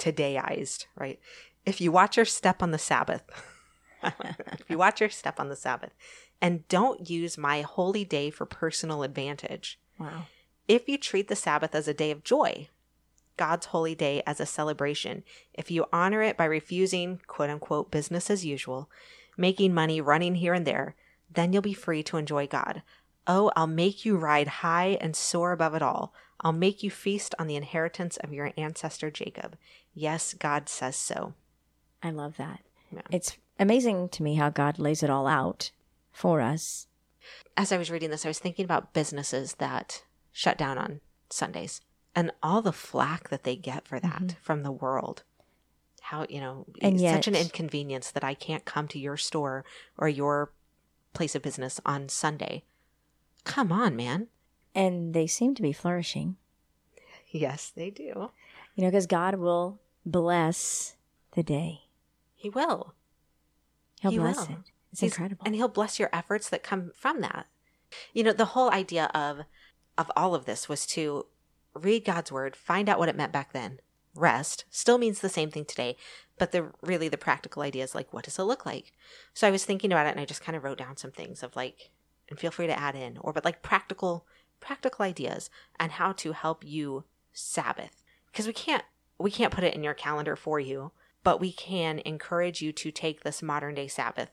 todayized, 0.00 0.86
right? 0.96 1.20
If 1.64 1.80
you 1.80 1.92
watch 1.92 2.16
your 2.16 2.26
step 2.26 2.60
on 2.60 2.72
the 2.72 2.78
Sabbath, 2.78 3.22
if 4.02 4.68
you 4.68 4.78
watch 4.78 5.00
your 5.00 5.10
step 5.10 5.38
on 5.38 5.48
the 5.48 5.54
Sabbath, 5.54 5.92
and 6.40 6.66
don't 6.66 7.08
use 7.08 7.38
my 7.38 7.60
holy 7.60 8.04
day 8.04 8.30
for 8.30 8.44
personal 8.44 9.04
advantage." 9.04 9.78
Wow. 9.96 10.24
If 10.66 10.88
you 10.88 10.98
treat 10.98 11.28
the 11.28 11.36
Sabbath 11.36 11.72
as 11.72 11.86
a 11.86 11.94
day 11.94 12.10
of 12.10 12.24
joy, 12.24 12.68
God's 13.36 13.66
holy 13.66 13.94
day 13.94 14.24
as 14.26 14.40
a 14.40 14.46
celebration, 14.46 15.22
if 15.54 15.70
you 15.70 15.86
honor 15.92 16.20
it 16.22 16.36
by 16.36 16.46
refusing 16.46 17.20
quote 17.28 17.50
unquote 17.50 17.92
business 17.92 18.28
as 18.28 18.44
usual, 18.44 18.90
making 19.36 19.74
money 19.74 20.00
running 20.00 20.36
here 20.36 20.54
and 20.54 20.66
there, 20.66 20.94
then 21.30 21.52
you'll 21.52 21.62
be 21.62 21.72
free 21.72 22.02
to 22.04 22.16
enjoy 22.16 22.46
God. 22.46 22.82
Oh, 23.26 23.52
I'll 23.56 23.66
make 23.66 24.04
you 24.04 24.16
ride 24.16 24.48
high 24.48 24.98
and 25.00 25.14
soar 25.14 25.52
above 25.52 25.74
it 25.74 25.82
all. 25.82 26.12
I'll 26.40 26.52
make 26.52 26.82
you 26.82 26.90
feast 26.90 27.34
on 27.38 27.46
the 27.46 27.56
inheritance 27.56 28.16
of 28.18 28.32
your 28.32 28.52
ancestor 28.56 29.10
Jacob. 29.10 29.56
Yes, 29.94 30.34
God 30.34 30.68
says 30.68 30.96
so. 30.96 31.34
I 32.02 32.10
love 32.10 32.36
that. 32.36 32.60
Yeah. 32.90 33.02
It's 33.10 33.36
amazing 33.58 34.08
to 34.10 34.22
me 34.22 34.34
how 34.34 34.50
God 34.50 34.78
lays 34.78 35.02
it 35.02 35.10
all 35.10 35.26
out 35.26 35.70
for 36.10 36.40
us. 36.40 36.88
As 37.56 37.70
I 37.70 37.78
was 37.78 37.90
reading 37.90 38.10
this, 38.10 38.24
I 38.24 38.28
was 38.28 38.40
thinking 38.40 38.64
about 38.64 38.92
businesses 38.92 39.54
that 39.54 40.02
shut 40.32 40.58
down 40.58 40.78
on 40.78 41.00
Sundays 41.30 41.80
and 42.14 42.32
all 42.42 42.60
the 42.60 42.72
flack 42.72 43.28
that 43.28 43.44
they 43.44 43.56
get 43.56 43.86
for 43.86 44.00
that 44.00 44.22
mm-hmm. 44.22 44.40
from 44.42 44.62
the 44.62 44.72
world. 44.72 45.22
How 46.12 46.26
you 46.28 46.40
know 46.40 46.66
And 46.82 47.00
it's 47.00 47.10
such 47.10 47.26
an 47.26 47.34
inconvenience 47.34 48.10
that 48.10 48.22
I 48.22 48.34
can't 48.34 48.66
come 48.66 48.86
to 48.88 48.98
your 48.98 49.16
store 49.16 49.64
or 49.96 50.08
your 50.08 50.52
place 51.14 51.34
of 51.34 51.40
business 51.42 51.80
on 51.86 52.08
Sunday. 52.10 52.64
Come 53.44 53.72
on, 53.72 53.96
man. 53.96 54.28
And 54.74 55.14
they 55.14 55.26
seem 55.26 55.54
to 55.54 55.62
be 55.62 55.72
flourishing, 55.72 56.36
Yes, 57.30 57.72
they 57.74 57.88
do. 57.90 58.30
you 58.74 58.84
know, 58.84 58.88
because 58.90 59.06
God 59.06 59.36
will 59.36 59.80
bless 60.04 60.96
the 61.34 61.42
day. 61.42 61.80
He 62.34 62.50
will. 62.50 62.94
He'll 64.00 64.10
He 64.10 64.18
bless 64.18 64.36
will. 64.36 64.56
it. 64.56 64.70
It's 64.92 65.00
He's- 65.00 65.12
incredible. 65.12 65.42
And 65.46 65.54
he'll 65.54 65.68
bless 65.68 65.98
your 65.98 66.10
efforts 66.12 66.50
that 66.50 66.62
come 66.62 66.92
from 66.94 67.22
that. 67.22 67.46
You 68.12 68.22
know, 68.24 68.32
the 68.34 68.46
whole 68.46 68.70
idea 68.70 69.10
of 69.14 69.40
of 69.98 70.10
all 70.16 70.34
of 70.34 70.44
this 70.46 70.68
was 70.68 70.86
to 70.88 71.26
read 71.74 72.04
God's 72.04 72.30
word, 72.32 72.54
find 72.56 72.88
out 72.88 72.98
what 72.98 73.08
it 73.10 73.16
meant 73.16 73.32
back 73.32 73.52
then. 73.52 73.78
Rest 74.14 74.64
still 74.70 74.98
means 74.98 75.20
the 75.20 75.28
same 75.28 75.50
thing 75.50 75.64
today, 75.64 75.96
but 76.38 76.52
the 76.52 76.70
really 76.82 77.08
the 77.08 77.16
practical 77.16 77.62
idea 77.62 77.84
is 77.84 77.94
like 77.94 78.12
what 78.12 78.24
does 78.24 78.38
it 78.38 78.42
look 78.42 78.66
like? 78.66 78.92
So 79.34 79.46
I 79.46 79.50
was 79.50 79.64
thinking 79.64 79.92
about 79.92 80.06
it 80.06 80.10
and 80.10 80.20
I 80.20 80.24
just 80.24 80.42
kind 80.42 80.56
of 80.56 80.64
wrote 80.64 80.78
down 80.78 80.96
some 80.96 81.12
things 81.12 81.42
of 81.42 81.56
like 81.56 81.90
and 82.28 82.38
feel 82.38 82.50
free 82.50 82.66
to 82.66 82.78
add 82.78 82.94
in 82.94 83.18
or 83.18 83.32
but 83.32 83.44
like 83.44 83.62
practical 83.62 84.26
practical 84.60 85.04
ideas 85.04 85.50
and 85.80 85.92
how 85.92 86.12
to 86.12 86.32
help 86.32 86.64
you 86.64 87.04
Sabbath. 87.32 88.04
Because 88.26 88.46
we 88.46 88.52
can't 88.52 88.84
we 89.18 89.30
can't 89.30 89.52
put 89.52 89.64
it 89.64 89.74
in 89.74 89.84
your 89.84 89.94
calendar 89.94 90.36
for 90.36 90.60
you, 90.60 90.92
but 91.24 91.40
we 91.40 91.52
can 91.52 92.00
encourage 92.00 92.60
you 92.60 92.72
to 92.72 92.90
take 92.90 93.22
this 93.22 93.42
modern 93.42 93.74
day 93.74 93.88
Sabbath 93.88 94.30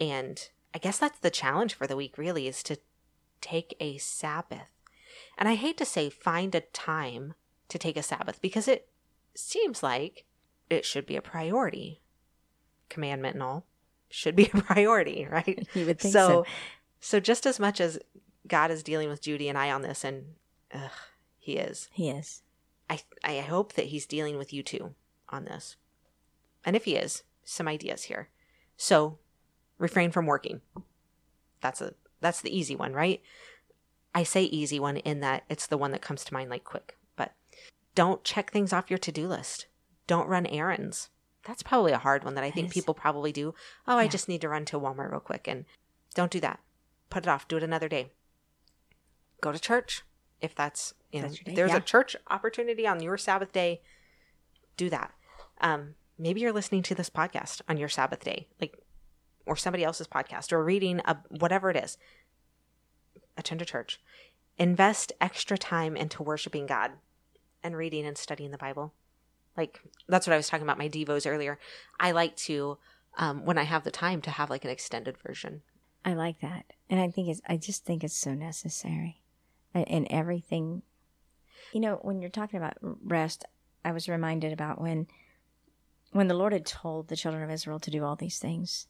and 0.00 0.48
I 0.74 0.78
guess 0.78 0.98
that's 0.98 1.18
the 1.18 1.30
challenge 1.30 1.74
for 1.74 1.86
the 1.86 1.96
week, 1.96 2.18
really, 2.18 2.46
is 2.46 2.62
to 2.64 2.78
take 3.40 3.76
a 3.80 3.98
Sabbath. 3.98 4.72
And 5.36 5.48
I 5.48 5.54
hate 5.54 5.76
to 5.78 5.84
say 5.84 6.10
find 6.10 6.54
a 6.54 6.60
time 6.60 7.34
to 7.68 7.78
take 7.78 7.96
a 7.96 8.02
Sabbath 8.02 8.40
because 8.40 8.68
it 8.68 8.88
seems 9.38 9.82
like 9.82 10.24
it 10.68 10.84
should 10.84 11.06
be 11.06 11.16
a 11.16 11.22
priority. 11.22 12.00
Commandment 12.88 13.34
and 13.34 13.42
all 13.42 13.66
should 14.08 14.36
be 14.36 14.50
a 14.54 14.60
priority, 14.62 15.26
right? 15.30 15.66
you 15.74 15.86
would 15.86 15.98
think 15.98 16.12
so. 16.12 16.28
so, 16.28 16.46
so 17.00 17.20
just 17.20 17.46
as 17.46 17.60
much 17.60 17.80
as 17.80 17.98
God 18.46 18.70
is 18.70 18.82
dealing 18.82 19.08
with 19.08 19.22
Judy 19.22 19.48
and 19.48 19.58
I 19.58 19.70
on 19.70 19.82
this, 19.82 20.04
and 20.04 20.34
ugh, 20.72 20.90
He 21.38 21.56
is, 21.56 21.88
He 21.92 22.08
is. 22.08 22.42
I 22.90 23.00
I 23.22 23.40
hope 23.40 23.74
that 23.74 23.86
He's 23.86 24.06
dealing 24.06 24.38
with 24.38 24.52
you 24.52 24.62
too 24.62 24.94
on 25.28 25.44
this. 25.44 25.76
And 26.64 26.74
if 26.74 26.84
He 26.84 26.96
is, 26.96 27.22
some 27.44 27.68
ideas 27.68 28.04
here. 28.04 28.28
So, 28.76 29.18
refrain 29.78 30.10
from 30.10 30.26
working. 30.26 30.60
That's 31.60 31.80
a 31.80 31.94
that's 32.20 32.40
the 32.40 32.56
easy 32.56 32.74
one, 32.74 32.92
right? 32.92 33.22
I 34.14 34.22
say 34.22 34.44
easy 34.44 34.80
one 34.80 34.96
in 34.98 35.20
that 35.20 35.44
it's 35.48 35.66
the 35.66 35.78
one 35.78 35.92
that 35.92 36.02
comes 36.02 36.24
to 36.24 36.34
mind 36.34 36.50
like 36.50 36.64
quick. 36.64 36.96
Don't 37.98 38.22
check 38.22 38.52
things 38.52 38.72
off 38.72 38.90
your 38.90 38.98
to-do 39.00 39.26
list. 39.26 39.66
Don't 40.06 40.28
run 40.28 40.46
errands. 40.46 41.08
That's 41.44 41.64
probably 41.64 41.90
a 41.90 41.98
hard 41.98 42.22
one 42.22 42.36
that 42.36 42.44
I 42.44 42.50
That 42.50 42.54
think 42.54 42.68
is. 42.68 42.72
people 42.72 42.94
probably 42.94 43.32
do. 43.32 43.54
Oh, 43.88 43.98
I 43.98 44.06
just 44.06 44.28
need 44.28 44.40
to 44.42 44.48
run 44.48 44.64
to 44.66 44.78
Walmart 44.78 45.10
real 45.10 45.18
quick 45.18 45.48
and 45.48 45.64
don't 46.14 46.30
do 46.30 46.38
that. 46.38 46.60
Put 47.10 47.24
it 47.24 47.28
off. 47.28 47.48
Do 47.48 47.56
it 47.56 47.64
another 47.64 47.88
day. 47.88 48.12
Go 49.40 49.50
to 49.50 49.58
church 49.58 50.04
if 50.40 50.54
that's 50.54 50.94
you 51.10 51.22
know 51.22 51.26
That's 51.26 51.40
day, 51.40 51.54
there's 51.56 51.72
yeah. 51.72 51.78
a 51.78 51.80
church 51.80 52.14
opportunity 52.30 52.86
on 52.86 53.02
your 53.02 53.16
Sabbath 53.16 53.50
day. 53.50 53.80
Do 54.76 54.88
that. 54.90 55.12
Um, 55.60 55.96
maybe 56.16 56.40
you're 56.40 56.52
listening 56.52 56.84
to 56.84 56.94
this 56.94 57.10
podcast 57.10 57.62
on 57.68 57.78
your 57.78 57.88
Sabbath 57.88 58.22
day, 58.22 58.46
like 58.60 58.78
or 59.44 59.56
somebody 59.56 59.82
else's 59.82 60.06
podcast 60.06 60.52
or 60.52 60.62
reading 60.62 61.00
a, 61.04 61.16
whatever 61.30 61.68
it 61.68 61.76
is. 61.76 61.98
Attend 63.36 63.60
a 63.60 63.64
church. 63.64 64.00
Invest 64.56 65.10
extra 65.20 65.58
time 65.58 65.96
into 65.96 66.22
worshiping 66.22 66.66
God 66.66 66.92
and 67.62 67.76
reading 67.76 68.06
and 68.06 68.16
studying 68.16 68.50
the 68.50 68.58
Bible. 68.58 68.94
Like 69.56 69.80
that's 70.08 70.26
what 70.26 70.34
I 70.34 70.36
was 70.36 70.48
talking 70.48 70.64
about 70.64 70.78
my 70.78 70.88
devos 70.88 71.30
earlier. 71.30 71.58
I 71.98 72.12
like 72.12 72.36
to 72.36 72.78
um, 73.16 73.44
when 73.44 73.58
I 73.58 73.64
have 73.64 73.84
the 73.84 73.90
time 73.90 74.22
to 74.22 74.30
have 74.30 74.50
like 74.50 74.64
an 74.64 74.70
extended 74.70 75.18
version. 75.18 75.62
I 76.04 76.14
like 76.14 76.40
that. 76.40 76.64
And 76.88 77.00
I 77.00 77.10
think 77.10 77.28
it's, 77.28 77.40
I 77.46 77.56
just 77.56 77.84
think 77.84 78.04
it's 78.04 78.16
so 78.16 78.32
necessary 78.32 79.20
in 79.74 80.06
everything. 80.10 80.82
You 81.72 81.80
know, 81.80 81.98
when 82.02 82.20
you're 82.20 82.30
talking 82.30 82.58
about 82.58 82.78
rest, 82.80 83.44
I 83.84 83.92
was 83.92 84.08
reminded 84.08 84.52
about 84.52 84.80
when, 84.80 85.06
when 86.12 86.28
the 86.28 86.34
Lord 86.34 86.52
had 86.52 86.64
told 86.64 87.08
the 87.08 87.16
children 87.16 87.42
of 87.42 87.50
Israel 87.50 87.80
to 87.80 87.90
do 87.90 88.04
all 88.04 88.16
these 88.16 88.38
things. 88.38 88.86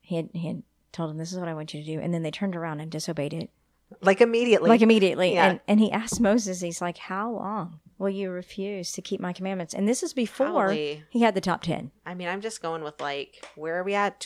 He 0.00 0.16
had, 0.16 0.28
he 0.34 0.46
had 0.46 0.62
told 0.92 1.10
them, 1.10 1.18
this 1.18 1.32
is 1.32 1.38
what 1.38 1.48
I 1.48 1.54
want 1.54 1.72
you 1.72 1.80
to 1.80 1.86
do. 1.86 2.00
And 2.00 2.12
then 2.12 2.22
they 2.22 2.30
turned 2.30 2.54
around 2.54 2.80
and 2.80 2.90
disobeyed 2.90 3.32
it. 3.32 3.50
Like 4.00 4.20
immediately. 4.20 4.68
like 4.70 4.82
immediately. 4.82 5.34
yeah. 5.34 5.50
And, 5.50 5.60
and 5.68 5.80
he 5.80 5.90
asked 5.92 6.20
Moses, 6.20 6.60
he's 6.60 6.80
like, 6.80 6.98
how 6.98 7.30
long 7.32 7.80
will 7.98 8.08
you 8.10 8.30
refuse 8.30 8.92
to 8.92 9.02
keep 9.02 9.20
my 9.20 9.32
commandments? 9.32 9.74
And 9.74 9.86
this 9.88 10.02
is 10.02 10.12
before 10.12 10.46
Probably. 10.46 11.04
he 11.10 11.20
had 11.20 11.34
the 11.34 11.40
top 11.40 11.62
10. 11.62 11.90
I 12.06 12.14
mean, 12.14 12.28
I'm 12.28 12.40
just 12.40 12.62
going 12.62 12.82
with 12.82 13.00
like 13.00 13.44
where 13.56 13.78
are 13.78 13.84
we 13.84 13.94
at? 13.94 14.18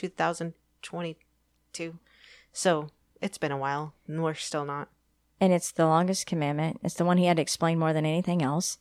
2022. 0.83 1.99
So 2.53 2.89
it's 3.21 3.39
been 3.39 3.53
a 3.53 3.57
while, 3.59 3.95
and 4.07 4.23
we're 4.23 4.35
still 4.35 4.65
not. 4.65 4.89
and 5.41 5.53
it's 5.53 5.71
the 5.73 5.85
longest 5.87 6.27
commandment. 6.27 6.81
It's 6.83 6.95
the 6.95 7.05
one 7.05 7.19
he 7.19 7.27
had 7.27 7.37
to 7.37 7.43
explain 7.43 7.79
more 7.79 7.93
than 7.93 8.07
anything 8.07 8.43
else. 8.43 8.79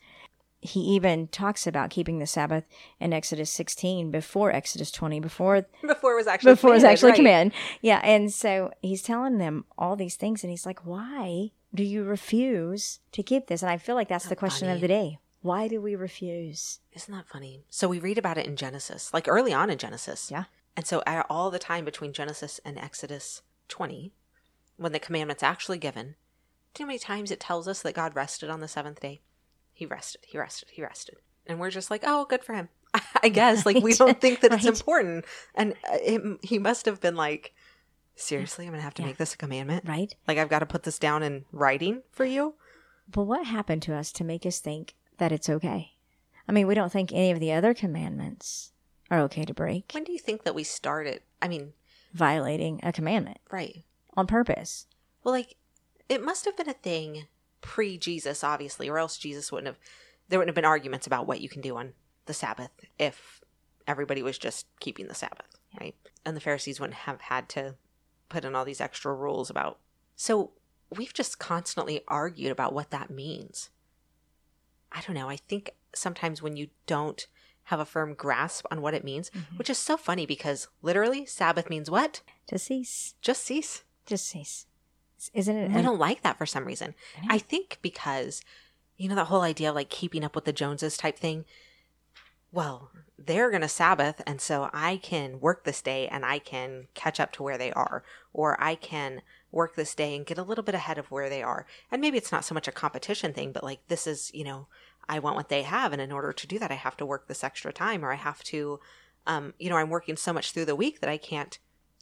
He 0.62 0.80
even 0.80 1.28
talks 1.28 1.68
about 1.68 1.89
keeping 1.91 2.20
the 2.20 2.26
Sabbath 2.26 2.63
in 3.00 3.13
Exodus 3.13 3.52
16 3.52 4.10
before 4.10 4.52
Exodus 4.52 4.91
20, 4.91 5.20
before 5.20 5.65
Before 5.86 6.13
it 6.13 6.15
was 6.15 6.28
actually 6.28 6.54
before 6.54 6.72
it 6.72 6.74
was 6.74 6.82
commanded, 6.82 6.94
actually 6.94 7.12
right. 7.12 7.18
command. 7.18 7.52
Yeah, 7.82 8.02
and 8.04 8.34
so 8.34 8.72
he's 8.82 9.04
telling 9.04 9.38
them 9.38 9.65
all 9.78 9.96
these 9.96 10.15
things, 10.15 10.44
and 10.44 10.50
he's 10.50 10.65
like, 10.65 10.86
"Why 10.86 11.52
do 11.74 11.84
you 11.84 12.04
refuse 12.04 13.00
to 13.12 13.22
keep 13.22 13.48
this?" 13.48 13.62
And 13.62 13.70
I 13.70 13.78
feel 13.78 13.96
like 13.96 14.08
that's 14.08 14.28
the 14.28 14.36
question 14.36 14.68
funny. 14.68 14.78
of 14.78 14.82
the 14.82 14.88
day: 14.88 15.20
Why 15.41 15.68
do 15.68 15.80
we 15.80 15.96
refuse? 15.96 16.80
Isn't 16.94 17.13
that 17.13 17.28
funny? 17.28 17.65
So 17.70 17.88
we 17.88 18.00
read 18.00 18.18
about 18.18 18.38
it 18.39 18.48
in 18.48 18.56
Genesis, 18.56 19.13
like 19.13 19.28
early 19.28 19.54
on 19.54 19.70
in 19.70 19.78
Genesis. 19.78 20.32
Yeah. 20.32 20.46
And 20.76 20.86
so 20.86 21.04
all 21.30 21.52
the 21.52 21.60
time 21.60 21.86
between 21.86 22.12
Genesis 22.13 22.60
and 22.65 22.78
Exodus 22.78 23.44
20, 23.70 24.12
when 24.78 24.91
the 24.91 25.00
commandment's 25.00 25.44
actually 25.44 25.78
given, 25.78 26.15
do 26.74 26.84
you 26.84 26.86
know 26.86 26.88
how 26.88 26.88
many 26.88 27.00
times 27.00 27.32
it 27.32 27.39
tells 27.39 27.68
us 27.68 27.82
that 27.82 27.96
God 27.96 28.15
rested 28.15 28.50
on 28.50 28.60
the 28.60 28.68
seventh 28.68 29.00
day? 29.00 29.22
He 29.76 29.86
rested, 29.86 30.22
he 30.26 30.38
rested, 30.40 30.70
he 30.72 30.82
rested. 30.82 31.18
And 31.46 31.60
we're 31.60 31.70
just 31.70 31.92
like, 31.92 32.02
oh, 32.08 32.26
good 32.26 32.44
for 32.44 32.54
him. 32.54 32.70
I 33.22 33.30
guess. 33.40 33.66
Like, 33.66 33.84
we 33.84 33.94
don't 33.94 34.20
think 34.20 34.40
that 34.40 34.54
it's 34.54 34.66
important. 34.66 35.26
And 35.54 35.74
uh, 35.88 35.98
it, 36.02 36.40
he 36.42 36.58
must 36.58 36.86
have 36.86 37.00
been 37.02 37.16
like, 37.16 37.54
seriously, 38.16 38.66
I'm 38.66 38.72
going 38.72 38.80
to 38.80 38.84
have 38.86 38.94
to 38.96 39.02
Yeah. 39.04 39.10
make 39.10 39.18
this 39.18 39.34
a 39.34 39.38
commandment? 39.38 39.84
Right? 39.88 40.16
Like, 40.28 40.38
I've 40.38 40.50
got 40.50 40.60
to 40.60 40.66
put 40.66 40.84
this 40.84 40.98
down 40.98 41.22
in 41.22 41.46
writing 41.52 42.02
for 42.10 42.26
you? 42.26 42.56
But 43.12 43.24
what 43.26 43.46
happened 43.46 43.82
to 43.84 43.94
us 43.94 44.12
to 44.14 44.24
make 44.24 44.46
us 44.46 44.60
think 44.60 44.96
that 45.18 45.32
it's 45.32 45.50
okay? 45.50 45.92
I 46.48 46.52
mean, 46.52 46.68
we 46.68 46.74
don't 46.74 46.92
think 46.92 47.12
any 47.12 47.32
of 47.32 47.40
the 47.40 47.52
other 47.52 47.74
commandments 47.74 48.72
are 49.12 49.20
okay 49.22 49.44
to 49.46 49.54
break, 49.54 49.92
When 49.94 50.04
do 50.06 50.12
you 50.14 50.20
think 50.20 50.44
that 50.44 50.56
we 50.56 50.64
started? 50.64 51.22
I 51.42 51.48
mean, 51.48 51.74
violating 52.14 52.80
a 52.82 52.92
commandment 52.92 53.38
right. 53.52 53.84
on 54.16 54.26
purpose. 54.26 54.88
Well, 55.24 55.34
like 55.34 55.58
it 56.10 56.24
must 56.24 56.46
have 56.46 56.56
been 56.58 56.70
a 56.70 56.74
thing 56.74 57.26
pre 57.65 57.97
Jesus, 57.97 58.43
obviously, 58.43 58.88
or 58.88 58.97
else 58.97 59.17
Jesus 59.17 59.51
wouldn't 59.51 59.67
have. 59.67 59.80
There 60.30 60.39
wouldn't 60.39 60.49
have 60.49 60.56
been 60.56 60.65
arguments 60.65 61.08
about 61.08 61.28
what 61.28 61.41
you 61.41 61.49
can 61.49 61.62
do 61.62 61.75
on 61.78 61.93
the 62.25 62.34
Sabbath 62.34 62.71
if 62.97 63.41
everybody 63.88 64.23
was 64.23 64.38
just 64.38 64.67
keeping 64.80 65.08
the 65.08 65.15
Sabbath, 65.15 65.58
right? 65.80 65.95
And 66.25 66.36
the 66.36 66.41
Pharisees 66.41 66.80
wouldn't 66.80 66.99
have 66.99 67.21
had 67.21 67.49
to 67.49 67.75
put 68.30 68.45
in 68.45 68.56
all 68.56 68.65
these 68.65 68.82
extra 68.82 69.13
rules 69.13 69.49
about. 69.49 69.80
So 70.15 70.51
we've 70.95 71.13
just 71.13 71.39
constantly 71.39 72.01
argued 72.08 72.51
about 72.51 72.73
what 72.73 72.91
that 72.91 73.10
means. 73.10 73.69
I 74.91 75.01
don't 75.01 75.15
know. 75.15 75.30
I 75.30 75.36
think 75.36 75.71
sometimes 75.93 76.41
when 76.41 76.58
you 76.58 76.69
don't 76.88 77.28
have 77.65 77.80
a 77.80 77.86
firm 77.86 78.13
grasp 78.13 78.65
on 78.71 78.82
what 78.82 78.93
it 78.93 79.04
means, 79.04 79.30
mm-hmm. 79.30 79.58
which 79.58 79.69
is 79.69 79.78
so 79.78 79.97
funny 79.97 80.25
because 80.25 80.67
literally 80.82 81.25
Sabbath 81.25 81.69
means 81.69 81.89
what? 81.89 82.21
To 82.47 82.58
cease. 82.58 83.15
Just 83.21 83.43
cease. 83.43 83.84
Just 84.06 84.28
cease. 84.28 84.67
Isn't 85.34 85.56
it? 85.56 85.72
I 85.72 85.82
don't 85.82 86.00
like 86.00 86.22
that 86.24 86.38
for 86.38 86.46
some 86.46 86.66
reason. 86.66 86.96
I. 87.30 87.36
I 87.36 87.38
think 87.38 87.80
because, 87.82 88.42
you 88.98 89.10
know, 89.10 89.16
that 89.16 89.26
whole 89.26 89.42
idea 89.42 89.70
of 89.70 89.76
like 89.76 89.90
keeping 89.90 90.24
up 90.24 90.36
with 90.36 90.46
the 90.46 90.54
Joneses 90.54 90.98
type 90.98 91.18
thing. 91.18 91.46
Well, 92.52 92.92
they're 93.18 93.50
going 93.50 93.62
to 93.62 93.68
Sabbath, 93.68 94.22
and 94.26 94.40
so 94.40 94.70
I 94.72 94.98
can 94.98 95.40
work 95.42 95.64
this 95.64 95.82
day 95.82 96.08
and 96.08 96.26
I 96.26 96.40
can 96.40 96.88
catch 96.94 97.20
up 97.20 97.34
to 97.34 97.44
where 97.44 97.58
they 97.58 97.72
are, 97.74 98.04
or 98.32 98.62
I 98.64 98.76
can 98.76 99.22
work 99.52 99.76
this 99.76 99.96
day 99.96 100.16
and 100.16 100.26
get 100.26 100.38
a 100.38 100.44
little 100.44 100.64
bit 100.64 100.76
ahead 100.76 100.98
of 100.98 101.12
where 101.12 101.30
they 101.30 101.44
are. 101.44 101.66
And 101.92 102.02
maybe 102.02 102.18
it's 102.18 102.32
not 102.32 102.46
so 102.46 102.54
much 102.54 102.68
a 102.68 102.74
competition 102.74 103.34
thing, 103.34 103.52
but 103.52 103.64
like 103.64 103.88
this 103.88 104.08
is, 104.08 104.32
you 104.34 104.44
know, 104.44 104.68
I 105.08 105.20
want 105.20 105.36
what 105.36 105.50
they 105.50 105.64
have, 105.64 105.92
and 105.92 106.02
in 106.02 106.12
order 106.12 106.32
to 106.34 106.48
do 106.48 106.58
that, 106.60 106.72
I 106.72 106.76
have 106.76 106.98
to 106.98 107.06
work 107.06 107.28
this 107.28 107.44
extra 107.44 107.74
time, 107.74 108.04
or 108.04 108.12
I 108.12 108.16
have 108.16 108.42
to, 108.44 108.80
um, 109.28 109.54
you 109.60 109.70
know, 109.70 109.78
I'm 109.78 109.90
working 109.90 110.18
so 110.18 110.34
much 110.34 110.52
through 110.52 110.66
the 110.66 110.76
week 110.76 111.00
that 111.02 111.10
I 111.10 111.18
can't 111.18 111.60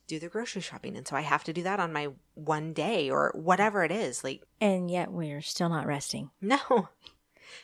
do 0.07 0.19
the 0.19 0.27
grocery 0.29 0.61
shopping, 0.61 0.95
and 0.97 1.07
so 1.07 1.15
I 1.15 1.21
have 1.21 1.43
to 1.45 1.53
do 1.53 1.63
that 1.63 1.79
on 1.79 1.93
my 1.93 2.09
one 2.35 2.73
day 2.73 3.09
or 3.09 3.31
whatever 3.35 3.83
it 3.83 3.91
is. 3.91 4.23
Like 4.23 4.43
and 4.59 4.89
yet 4.91 5.11
we're 5.11 5.41
still 5.41 5.69
not 5.69 5.87
resting. 5.87 6.29
no. 6.41 6.89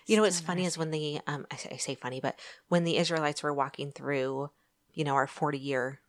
You 0.05 0.15
know 0.15 0.21
what's 0.23 0.39
funny 0.39 0.65
is 0.65 0.77
when 0.77 0.91
the 0.91 1.19
um 1.27 1.45
I 1.51 1.55
say, 1.55 1.69
I 1.73 1.77
say 1.77 1.95
funny, 1.95 2.19
but 2.21 2.39
when 2.67 2.83
the 2.83 2.97
Israelites 2.97 3.41
were 3.43 3.53
walking 3.53 3.91
through, 3.91 4.51
you 4.93 5.03
know, 5.03 5.15
our 5.15 5.27
40 5.27 5.57
year 5.57 5.99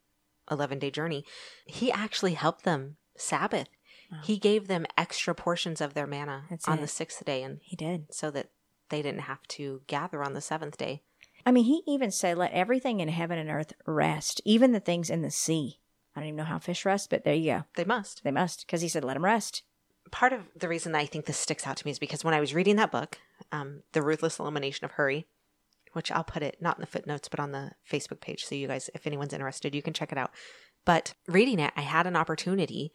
11 0.50 0.78
day 0.78 0.90
journey, 0.90 1.24
he 1.66 1.90
actually 1.90 2.34
helped 2.34 2.64
them 2.64 2.96
Sabbath. 3.16 3.68
Wow. 4.10 4.18
He 4.24 4.38
gave 4.38 4.66
them 4.66 4.86
extra 4.98 5.34
portions 5.34 5.80
of 5.80 5.94
their 5.94 6.06
manna 6.06 6.44
That's 6.50 6.66
on 6.66 6.78
it. 6.78 6.80
the 6.82 6.86
6th 6.88 7.24
day 7.24 7.42
and 7.42 7.60
He 7.62 7.76
did. 7.76 8.12
so 8.12 8.30
that 8.32 8.50
they 8.88 9.02
didn't 9.02 9.20
have 9.22 9.42
to 9.48 9.82
gather 9.86 10.22
on 10.24 10.34
the 10.34 10.40
7th 10.40 10.76
day. 10.76 11.02
I 11.46 11.52
mean, 11.52 11.64
he 11.64 11.82
even 11.86 12.10
said, 12.10 12.36
let 12.36 12.52
everything 12.52 13.00
in 13.00 13.08
heaven 13.08 13.38
and 13.38 13.48
earth 13.48 13.72
rest, 13.86 14.42
even 14.44 14.72
the 14.72 14.80
things 14.80 15.08
in 15.10 15.22
the 15.22 15.30
sea. 15.30 15.78
I 16.14 16.20
don't 16.20 16.28
even 16.28 16.36
know 16.36 16.44
how 16.44 16.58
fish 16.58 16.84
rest, 16.84 17.10
but 17.10 17.24
there 17.24 17.34
you 17.34 17.52
go. 17.52 17.64
They 17.74 17.84
must. 17.84 18.24
They 18.24 18.30
must, 18.30 18.66
because 18.66 18.80
he 18.80 18.88
said, 18.88 19.04
let 19.04 19.14
them 19.14 19.24
rest. 19.24 19.62
Part 20.10 20.32
of 20.32 20.40
the 20.56 20.68
reason 20.68 20.92
that 20.92 20.98
I 20.98 21.06
think 21.06 21.26
this 21.26 21.36
sticks 21.36 21.66
out 21.66 21.76
to 21.76 21.86
me 21.86 21.92
is 21.92 21.98
because 21.98 22.24
when 22.24 22.34
I 22.34 22.40
was 22.40 22.54
reading 22.54 22.76
that 22.76 22.90
book, 22.90 23.18
um, 23.52 23.82
The 23.92 24.02
Ruthless 24.02 24.38
Elimination 24.40 24.84
of 24.84 24.92
Hurry, 24.92 25.26
which 25.92 26.10
I'll 26.10 26.24
put 26.24 26.42
it 26.42 26.56
not 26.60 26.78
in 26.78 26.80
the 26.80 26.86
footnotes, 26.86 27.28
but 27.28 27.40
on 27.40 27.52
the 27.52 27.72
Facebook 27.88 28.20
page. 28.20 28.44
So 28.44 28.54
you 28.54 28.66
guys, 28.66 28.90
if 28.94 29.06
anyone's 29.06 29.32
interested, 29.32 29.74
you 29.74 29.82
can 29.82 29.92
check 29.92 30.10
it 30.10 30.18
out. 30.18 30.32
But 30.84 31.14
reading 31.28 31.60
it, 31.60 31.72
I 31.76 31.82
had 31.82 32.06
an 32.06 32.16
opportunity. 32.16 32.92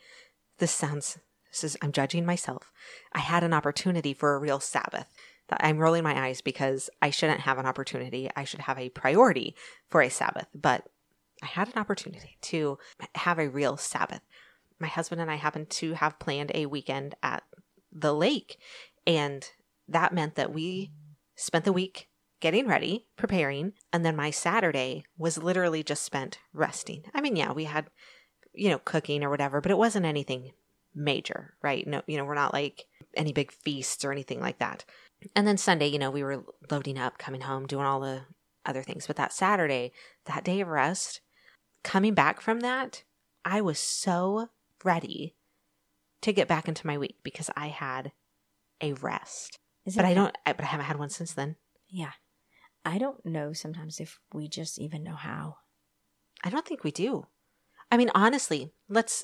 This 0.57 0.71
sounds, 0.71 1.17
this 1.51 1.63
is, 1.63 1.77
I'm 1.81 1.91
judging 1.91 2.25
myself. 2.25 2.71
I 3.13 3.19
had 3.19 3.43
an 3.43 3.53
opportunity 3.53 4.13
for 4.13 4.35
a 4.35 4.39
real 4.39 4.59
Sabbath. 4.59 5.07
I'm 5.49 5.77
rolling 5.77 6.03
my 6.03 6.27
eyes 6.27 6.41
because 6.41 6.89
I 7.01 7.11
shouldn't 7.11 7.41
have 7.41 7.59
an 7.59 7.67
opportunity. 7.67 8.29
I 8.35 8.45
should 8.45 8.61
have 8.61 8.79
a 8.79 8.89
priority 8.89 9.55
for 9.89 10.01
a 10.01 10.09
Sabbath. 10.09 10.47
But 10.55 10.87
I 11.45 11.47
had 11.47 11.67
an 11.67 11.79
opportunity 11.79 12.37
to 12.41 12.79
have 13.13 13.37
a 13.37 13.47
real 13.47 13.77
Sabbath. 13.77 14.21
My 14.79 14.87
husband 14.87 15.21
and 15.21 15.29
I 15.29 15.35
happened 15.35 15.69
to 15.71 15.93
have 15.93 16.17
planned 16.17 16.51
a 16.55 16.65
weekend 16.65 17.13
at 17.21 17.43
the 17.91 18.13
lake. 18.13 18.57
And 19.05 19.47
that 19.87 20.11
meant 20.11 20.33
that 20.35 20.51
we 20.51 20.91
spent 21.35 21.63
the 21.63 21.71
week 21.71 22.09
getting 22.39 22.67
ready, 22.67 23.05
preparing, 23.15 23.73
and 23.93 24.03
then 24.03 24.15
my 24.15 24.31
Saturday 24.31 25.03
was 25.19 25.37
literally 25.37 25.83
just 25.83 26.03
spent 26.03 26.39
resting. 26.51 27.03
I 27.13 27.21
mean, 27.21 27.35
yeah, 27.35 27.51
we 27.51 27.65
had, 27.65 27.91
you 28.51 28.69
know, 28.69 28.79
cooking 28.79 29.23
or 29.23 29.29
whatever, 29.29 29.61
but 29.61 29.71
it 29.71 29.77
wasn't 29.77 30.07
anything 30.07 30.51
major, 30.95 31.53
right? 31.61 31.85
No, 31.85 32.01
you 32.07 32.17
know, 32.17 32.25
we're 32.25 32.33
not 32.33 32.53
like 32.53 32.85
any 33.15 33.33
big 33.33 33.51
feasts 33.51 34.03
or 34.03 34.11
anything 34.11 34.39
like 34.39 34.57
that. 34.57 34.83
And 35.35 35.47
then 35.47 35.57
Sunday, 35.57 35.87
you 35.87 35.99
know, 35.99 36.09
we 36.09 36.23
were 36.23 36.43
loading 36.71 36.97
up, 36.97 37.19
coming 37.19 37.41
home, 37.41 37.67
doing 37.67 37.85
all 37.85 37.99
the 37.99 38.21
other 38.65 38.81
things. 38.81 39.05
But 39.05 39.15
that 39.17 39.31
Saturday, 39.31 39.91
that 40.25 40.43
day 40.43 40.61
of 40.61 40.69
rest, 40.69 41.21
coming 41.85 42.15
back 42.15 42.41
from 42.41 42.59
that, 42.61 43.03
I 43.45 43.61
was 43.61 43.79
so 43.79 44.49
ready 44.83 45.35
to 46.21 46.33
get 46.33 46.47
back 46.47 46.67
into 46.67 46.85
my 46.85 46.97
week 46.97 47.17
because 47.23 47.49
I 47.55 47.67
had 47.67 48.11
a 48.81 48.93
rest. 48.93 49.59
Is 49.85 49.95
But 49.95 50.03
I 50.03 50.15
don't, 50.15 50.35
I, 50.45 50.53
but 50.53 50.65
I 50.65 50.69
haven't 50.69 50.87
had 50.87 50.97
one 50.97 51.11
since 51.11 51.33
then. 51.33 51.55
Yeah. 51.87 52.11
I 52.83 52.97
don't 52.97 53.23
know 53.25 53.53
sometimes 53.53 53.99
if 53.99 54.19
we 54.33 54.47
just 54.47 54.79
even 54.79 55.03
know 55.03 55.15
how. 55.15 55.57
I 56.43 56.49
don't 56.49 56.65
think 56.65 56.83
we 56.83 56.91
do. 56.91 57.27
I 57.91 57.97
mean, 57.97 58.09
honestly, 58.15 58.73
let's, 58.89 59.23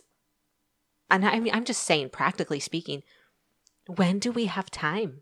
and 1.10 1.26
I 1.26 1.40
mean, 1.40 1.54
I'm 1.54 1.66
just 1.66 1.84
saying, 1.84 2.10
practically 2.10 2.60
speaking, 2.60 3.02
when 3.88 4.20
do 4.20 4.32
we 4.32 4.46
have 4.46 4.70
time? 4.70 5.22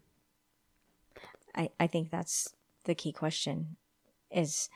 I, 1.56 1.70
I 1.80 1.88
think 1.88 2.12
that's 2.12 2.54
the 2.84 2.96
key 2.96 3.14
question 3.14 3.78
is 4.30 4.70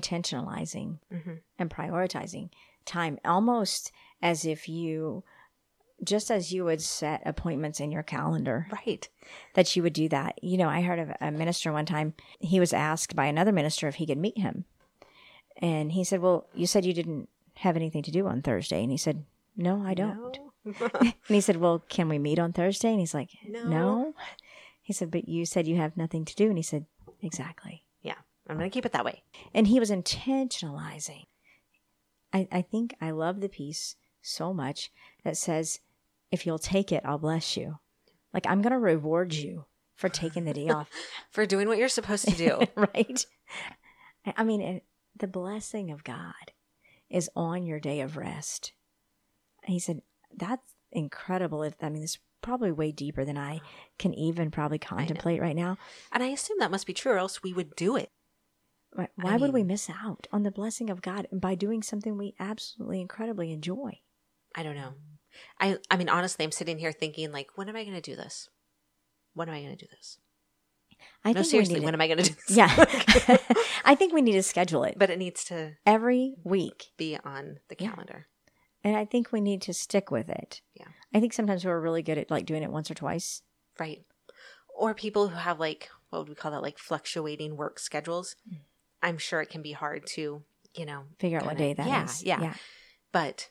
intentionalizing 0.00 0.98
Mhm. 1.12 1.40
and 1.58 1.70
prioritizing 1.70 2.50
time 2.84 3.18
almost 3.24 3.92
as 4.20 4.44
if 4.44 4.68
you 4.68 5.24
just 6.02 6.30
as 6.30 6.52
you 6.52 6.64
would 6.64 6.82
set 6.82 7.22
appointments 7.24 7.80
in 7.80 7.90
your 7.92 8.02
calendar 8.02 8.66
Right. 8.70 9.08
that 9.54 9.74
you 9.74 9.82
would 9.82 9.92
do 9.92 10.08
that 10.08 10.38
you 10.42 10.56
know 10.58 10.68
i 10.68 10.80
heard 10.82 10.98
of 10.98 11.10
a 11.20 11.30
minister 11.30 11.72
one 11.72 11.86
time 11.86 12.14
he 12.40 12.58
was 12.60 12.72
asked 12.72 13.14
by 13.16 13.26
another 13.26 13.52
minister 13.52 13.88
if 13.88 13.94
he 13.96 14.06
could 14.06 14.18
meet 14.18 14.36
him 14.36 14.64
and 15.58 15.92
he 15.92 16.04
said 16.04 16.20
well 16.20 16.46
you 16.54 16.66
said 16.66 16.84
you 16.84 16.92
didn't 16.92 17.28
have 17.58 17.76
anything 17.76 18.02
to 18.02 18.10
do 18.10 18.26
on 18.26 18.42
thursday 18.42 18.82
and 18.82 18.90
he 18.90 18.96
said 18.98 19.24
no 19.56 19.82
i 19.86 19.94
don't 19.94 20.38
No. 20.64 20.74
and 21.00 21.14
he 21.28 21.40
said 21.40 21.56
well 21.58 21.78
can 21.88 22.08
we 22.08 22.18
meet 22.18 22.38
on 22.38 22.52
thursday 22.52 22.90
and 22.90 23.00
he's 23.00 23.14
like 23.14 23.30
No. 23.48 23.64
no 23.68 24.14
he 24.82 24.92
said 24.92 25.10
but 25.10 25.28
you 25.28 25.46
said 25.46 25.66
you 25.68 25.76
have 25.76 25.96
nothing 25.96 26.24
to 26.24 26.34
do 26.34 26.48
and 26.48 26.58
he 26.58 26.62
said 26.62 26.84
exactly. 27.22 27.83
I'm 28.48 28.58
going 28.58 28.70
to 28.70 28.74
keep 28.74 28.84
it 28.86 28.92
that 28.92 29.04
way. 29.04 29.22
and 29.54 29.66
he 29.66 29.80
was 29.80 29.90
intentionalizing. 29.90 31.24
I, 32.32 32.48
I 32.50 32.62
think 32.62 32.94
I 33.00 33.10
love 33.10 33.40
the 33.40 33.48
piece 33.48 33.96
so 34.20 34.52
much 34.52 34.90
that 35.22 35.36
says, 35.36 35.80
if 36.30 36.44
you'll 36.46 36.58
take 36.58 36.90
it, 36.92 37.02
I'll 37.04 37.18
bless 37.18 37.56
you. 37.56 37.78
Like, 38.32 38.46
I'm 38.46 38.60
going 38.60 38.72
to 38.72 38.78
reward 38.78 39.32
you 39.34 39.66
for 39.94 40.08
taking 40.08 40.44
the 40.44 40.52
day 40.52 40.68
off, 40.68 40.90
For 41.30 41.46
doing 41.46 41.68
what 41.68 41.78
you're 41.78 41.88
supposed 41.88 42.26
to 42.26 42.34
do. 42.34 42.60
right? 42.74 43.24
I- 44.36 44.42
mean, 44.42 44.60
it, 44.60 44.84
the 45.16 45.28
blessing 45.28 45.90
of 45.92 46.02
God 46.02 46.34
is 47.08 47.30
on 47.36 47.64
your 47.64 47.78
day 47.78 48.00
of 48.00 48.16
rest. 48.16 48.72
And 49.62 49.72
he 49.72 49.78
said, 49.78 50.02
that's 50.36 50.74
incredible. 50.90 51.62
If 51.62 51.74
I 51.80 51.88
mean, 51.88 52.02
it's 52.02 52.18
probably 52.42 52.72
way 52.72 52.90
deeper 52.90 53.24
than 53.24 53.38
I 53.38 53.60
can 53.98 54.12
even 54.14 54.50
probably 54.50 54.78
contemplate 54.78 55.40
right 55.40 55.54
now. 55.56 55.78
and 56.12 56.22
I 56.22 56.26
assume 56.26 56.58
that 56.58 56.70
must 56.72 56.86
be 56.86 56.92
true, 56.92 57.12
or 57.12 57.18
else 57.18 57.42
we 57.42 57.52
would 57.54 57.76
do 57.76 57.96
it. 57.96 58.10
Why, 58.94 59.04
I 59.04 59.08
why 59.22 59.36
would 59.36 59.52
we 59.52 59.62
miss 59.64 59.90
out 59.90 60.26
on 60.32 60.42
the 60.44 60.50
blessing 60.50 60.88
of 60.90 61.02
God 61.02 61.26
by 61.32 61.54
doing 61.54 61.82
something 61.82 62.16
we 62.16 62.34
absolutely 62.38 63.00
incredibly 63.00 63.52
enjoy? 63.52 64.00
I 64.54 64.62
don't 64.62 64.76
know. 64.76 64.94
I 65.60 65.78
I 65.90 65.96
mean, 65.96 66.08
honestly, 66.08 66.44
I'm 66.44 66.52
sitting 66.52 66.78
here 66.78 66.92
thinking, 66.92 67.32
like, 67.32 67.48
when 67.56 67.68
am 67.68 67.76
I 67.76 67.82
going 67.84 67.96
to 67.96 68.00
do 68.00 68.14
this? 68.16 68.48
When 69.34 69.48
am 69.48 69.54
I 69.54 69.62
going 69.62 69.76
to 69.76 69.84
do 69.84 69.90
this? 69.90 70.18
I 71.24 71.30
no, 71.30 71.40
think 71.40 71.46
seriously, 71.50 71.74
we 71.74 71.80
need 71.80 71.84
when 71.86 71.92
to, 71.92 71.96
am 71.96 72.00
I 72.02 72.06
going 72.06 72.18
to 72.18 72.30
do 72.30 72.34
this? 72.46 72.56
yeah. 72.56 73.38
I 73.84 73.94
think 73.96 74.12
we 74.14 74.22
need 74.22 74.32
to 74.34 74.42
schedule 74.42 74.84
it 74.84 74.94
but 74.96 75.10
it 75.10 75.18
needs 75.18 75.44
to 75.46 75.72
every 75.84 76.36
week, 76.44 76.86
be 76.96 77.18
on 77.24 77.58
the 77.68 77.76
Yeah. 77.78 77.90
calendar. 77.90 78.26
and 78.84 78.96
I 78.96 79.04
think 79.04 79.32
we 79.32 79.40
need 79.40 79.60
to 79.62 79.74
stick 79.74 80.10
with 80.10 80.28
it. 80.30 80.60
Yeah. 80.74 80.86
I 81.12 81.20
think 81.20 81.32
sometimes 81.32 81.64
we're 81.64 81.80
really 81.80 82.02
good 82.02 82.16
at 82.18 82.30
like 82.30 82.46
doing 82.46 82.62
it 82.62 82.70
once 82.70 82.90
or 82.90 82.94
twice. 82.94 83.42
Right. 83.78 84.04
Or 84.76 84.94
people 84.94 85.28
who 85.28 85.36
have 85.36 85.58
like 85.58 85.88
what 86.10 86.20
would 86.20 86.28
we 86.28 86.34
call 86.36 86.52
that? 86.52 86.62
Like 86.62 86.78
fluctuating 86.78 87.56
work 87.56 87.80
schedules. 87.80 88.36
Mm. 88.48 88.58
I'm 89.04 89.18
sure 89.18 89.40
it 89.40 89.50
can 89.50 89.62
be 89.62 89.72
hard 89.72 90.06
to, 90.14 90.42
you 90.74 90.86
know, 90.86 91.04
Figure 91.20 91.38
out 91.38 91.46
what 91.46 91.56
day 91.58 91.74
that 91.74 92.04
is. 92.04 92.24
yeah, 92.24 92.40
Yeah. 92.42 92.54
But 93.12 93.48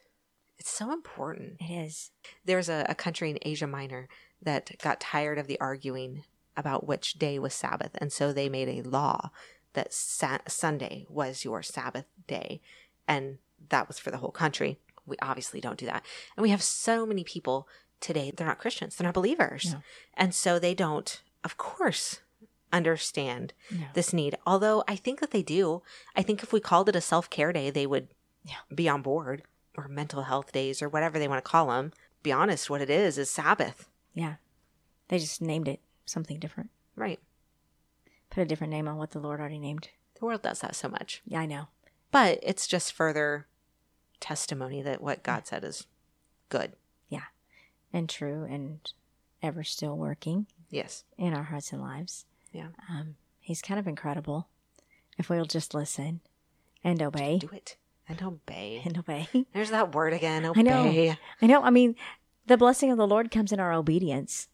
it's 0.58 0.70
so 0.72 0.92
important. 0.92 1.58
it 1.62 1.72
is. 1.72 2.12
There's 2.44 2.68
a, 2.70 2.86
a 2.90 2.96
country 2.96 3.30
in 3.30 3.38
Asia 3.42 3.68
Minor 3.68 4.10
that 4.42 4.72
got 4.82 5.00
tired 5.00 5.38
of 5.40 5.48
the 5.48 5.60
arguing 5.62 6.24
about 6.58 6.86
which 6.86 7.14
day 7.14 7.40
was 7.40 7.54
Sabbath. 7.54 7.92
And 8.00 8.12
so 8.12 8.34
they 8.34 8.50
made 8.50 8.68
a 8.70 8.88
law 8.88 9.30
that 9.74 9.94
sa- 9.94 10.40
Sunday 10.48 11.06
was 11.10 11.44
your 11.46 11.64
Sabbath 11.64 12.06
day. 12.28 12.62
And 13.08 13.38
that 13.70 13.88
was 13.88 14.00
for 14.00 14.12
the 14.12 14.18
whole 14.18 14.32
country. 14.32 14.80
We 15.06 15.16
obviously 15.22 15.60
don't 15.62 15.78
do 15.80 15.86
that. 15.88 16.06
And 16.36 16.42
we 16.44 16.50
have 16.50 16.62
so 16.62 17.06
many 17.06 17.24
people 17.24 17.68
today, 18.00 18.32
they're 18.36 18.48
not 18.48 18.60
Christians, 18.60 18.96
they're 18.96 19.06
not 19.08 19.14
believers. 19.14 19.74
No. 19.74 19.80
And 20.16 20.36
so 20.36 20.60
they 20.60 20.74
don't, 20.74 21.22
of 21.44 21.58
course, 21.58 22.20
understand 22.74 23.54
No. 23.72 23.86
this 23.94 24.12
need. 24.12 24.38
Although 24.46 24.84
I 24.88 24.96
think 24.98 25.20
that 25.22 25.32
they 25.32 25.44
do. 25.44 25.82
I 26.16 26.22
think 26.24 26.44
if 26.44 26.52
we 26.52 26.60
called 26.60 26.90
it 26.90 26.96
a 26.96 27.02
self 27.02 27.30
care 27.30 27.54
day, 27.54 27.70
they 27.70 27.86
would 27.88 28.10
Yeah. 28.44 28.58
be 28.74 28.90
on 28.90 29.02
board 29.02 29.44
or 29.78 29.88
mental 29.88 30.24
health 30.24 30.52
days 30.52 30.82
or 30.82 30.90
whatever 30.90 31.18
they 31.18 31.28
want 31.28 31.44
to 31.44 31.50
call 31.50 31.68
them. 31.68 31.94
Be 32.24 32.32
honest, 32.32 32.70
what 32.70 32.82
it 32.82 32.90
is 32.90 33.18
is 33.18 33.30
Sabbath. 33.30 33.90
Yeah. 34.14 34.36
They 35.08 35.20
just 35.20 35.42
named 35.42 35.68
it 35.68 35.80
something 36.06 36.40
different. 36.40 36.70
Right. 36.96 37.20
Put 38.30 38.42
a 38.42 38.46
different 38.46 38.72
name 38.72 38.88
on 38.88 38.98
what 38.98 39.12
the 39.12 39.20
Lord 39.20 39.40
already 39.40 39.60
named. 39.60 39.90
The 40.20 40.26
world 40.26 40.42
does 40.42 40.60
that 40.62 40.76
so 40.76 40.90
much. 40.90 41.22
Yeah, 41.26 41.40
I 41.42 41.46
know. 41.46 41.68
But 42.12 42.40
it's 42.44 42.68
just 42.68 42.94
further 42.94 43.48
testimony 44.20 44.82
that 44.82 45.02
what 45.02 45.24
God 45.24 45.46
said 45.48 45.64
is 45.64 45.86
good. 46.50 46.74
Yeah. 47.10 47.26
And 47.92 48.10
true 48.10 48.44
and 48.46 48.80
ever 49.42 49.64
still 49.64 49.98
working 49.98 50.48
Yes. 50.70 51.04
in 51.18 51.34
our 51.34 51.44
hearts 51.44 51.74
and 51.74 51.82
lives. 51.82 52.26
Yeah. 52.54 52.68
Um, 52.90 53.16
he's 53.40 53.62
kind 53.62 53.80
of 53.80 53.88
incredible 53.88 54.48
if 55.18 55.30
we'll 55.30 55.46
just 55.46 55.74
listen 55.74 56.22
and 56.84 57.02
obey. 57.02 57.40
Do 57.40 57.50
it 57.52 57.76
and 58.08 58.22
obey. 58.22 58.82
And 58.86 58.98
obey. 58.98 59.28
There's 59.54 59.72
that 59.72 59.94
word 59.94 60.14
again. 60.14 60.46
I 60.56 60.62
know. 60.62 60.82
Obey. 60.82 61.18
I 61.42 61.46
know. 61.46 61.62
I 61.62 61.70
mean, 61.70 61.96
the 62.46 62.58
blessing 62.58 62.92
of 62.92 62.98
the 62.98 63.08
Lord 63.08 63.32
comes 63.32 63.52
in 63.52 63.60
our 63.60 63.74
obedience. 63.74 64.48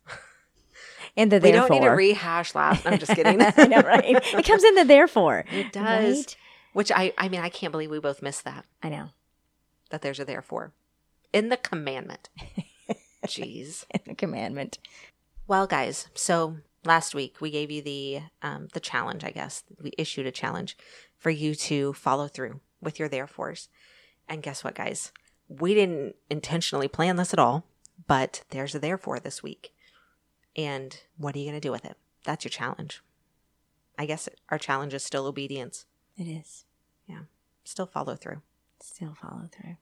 And 1.18 1.32
the 1.32 1.38
We 1.38 1.52
therefore. 1.52 1.64
We 1.64 1.70
don't 1.70 1.82
need 1.82 1.88
to 1.88 1.94
rehash 1.96 2.56
last. 2.56 2.86
I'm 2.86 3.00
just 3.00 3.12
kidding. 3.16 3.42
I 3.42 3.66
know, 3.66 3.82
right? 3.82 4.04
It 4.06 4.46
comes 4.46 4.64
in 4.64 4.76
the 4.76 4.86
therefore. 4.86 5.46
It 5.52 5.72
does. 5.72 6.18
Right? 6.18 6.38
Which 6.74 6.92
I, 6.92 7.14
I 7.18 7.30
mean, 7.30 7.42
I 7.42 7.50
can't 7.50 7.72
believe 7.72 7.90
we 7.90 8.00
both 8.00 8.22
missed 8.22 8.46
that. 8.46 8.66
I 8.82 8.90
know. 8.90 9.10
That 9.90 10.02
there's 10.04 10.20
a 10.20 10.26
therefore 10.26 10.72
in 11.34 11.50
the 11.50 11.58
commandment. 11.58 12.30
Jeez. 13.26 13.86
the 14.06 14.16
commandment. 14.16 14.78
Well, 15.48 15.68
guys, 15.68 16.08
so 16.14 16.58
last 16.86 17.14
week 17.16 17.42
we 17.42 17.52
gave 17.52 17.72
you 17.72 17.82
the 17.82 18.22
um, 18.42 18.68
the 18.74 18.80
challenge. 18.80 19.24
I 19.24 19.32
guess 19.32 19.64
we 19.82 19.92
issued 19.98 20.26
a 20.26 20.32
challenge 20.32 20.78
for 21.18 21.30
you 21.30 21.56
to 21.56 21.94
follow 21.94 22.28
through 22.28 22.60
with 22.82 23.00
your 23.00 23.10
therefores. 23.10 23.70
And 24.28 24.44
guess 24.44 24.64
what, 24.64 24.76
guys? 24.76 25.12
We 25.48 25.74
didn't 25.74 26.16
intentionally 26.30 26.88
plan 26.88 27.16
this 27.16 27.34
at 27.34 27.40
all, 27.40 27.66
but 28.08 28.44
there's 28.50 28.76
a 28.76 28.80
therefore 28.80 29.20
this 29.20 29.42
week. 29.42 29.74
And 30.56 31.00
what 31.18 31.36
are 31.36 31.40
you 31.40 31.46
going 31.46 31.60
to 31.60 31.68
do 31.68 31.72
with 31.72 31.86
it? 31.86 31.98
That's 32.24 32.46
your 32.46 32.50
challenge. 32.50 33.02
I 33.98 34.06
guess 34.06 34.30
our 34.50 34.58
challenge 34.58 34.94
is 34.94 35.04
still 35.04 35.26
obedience. 35.26 35.86
It 36.16 36.28
is. 36.28 36.66
Yeah 37.08 37.24
still 37.70 37.86
follow 37.86 38.16
through. 38.16 38.42
Still 38.82 39.14
follow 39.14 39.50
through. 39.52 39.78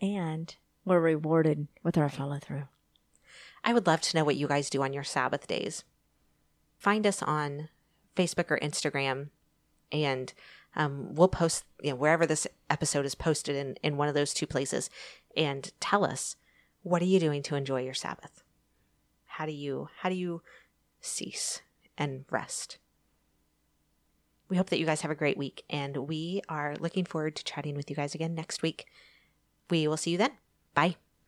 And 0.00 0.54
we're 0.84 1.00
rewarded 1.00 1.66
with 1.82 1.98
our 1.98 2.08
follow 2.08 2.38
through. 2.38 2.64
I 3.64 3.72
would 3.72 3.86
love 3.86 4.00
to 4.02 4.16
know 4.16 4.24
what 4.24 4.36
you 4.36 4.46
guys 4.46 4.70
do 4.70 4.82
on 4.82 4.92
your 4.92 5.04
Sabbath 5.04 5.46
days. 5.46 5.84
Find 6.78 7.06
us 7.06 7.22
on 7.22 7.68
Facebook 8.16 8.50
or 8.50 8.58
Instagram 8.60 9.30
And 9.90 10.32
um, 10.76 11.14
we'll 11.14 11.28
post 11.28 11.64
you 11.82 11.90
know, 11.90 11.96
wherever 11.96 12.26
this 12.26 12.46
episode 12.70 13.06
is 13.06 13.14
posted 13.14 13.56
in, 13.56 13.76
in 13.82 13.96
one 13.96 14.08
of 14.08 14.14
those 14.14 14.34
two 14.34 14.46
places 14.46 14.90
and 15.36 15.72
tell 15.80 16.04
us 16.04 16.36
what 16.82 17.02
are 17.02 17.06
you 17.06 17.18
doing 17.18 17.42
to 17.44 17.56
enjoy 17.56 17.82
your 17.82 17.94
Sabbath? 17.94 18.42
How 19.24 19.46
do 19.46 19.52
you 19.52 19.88
how 19.98 20.08
do 20.08 20.14
you 20.14 20.42
cease 21.00 21.62
and 21.96 22.24
rest? 22.30 22.78
We 24.48 24.56
hope 24.56 24.70
that 24.70 24.78
you 24.78 24.86
guys 24.86 25.02
have 25.02 25.10
a 25.10 25.16
great 25.16 25.36
week 25.36 25.64
and 25.68 25.96
we 25.96 26.42
are 26.48 26.76
looking 26.80 27.04
forward 27.04 27.36
to 27.36 27.44
chatting 27.44 27.76
with 27.76 27.90
you 27.90 27.96
guys 27.96 28.14
again 28.14 28.34
next 28.34 28.62
week. 28.62 28.86
We 29.70 29.86
will 29.86 29.98
see 29.98 30.12
you 30.12 30.18
then. 30.18 30.32
Bye. 30.74 30.96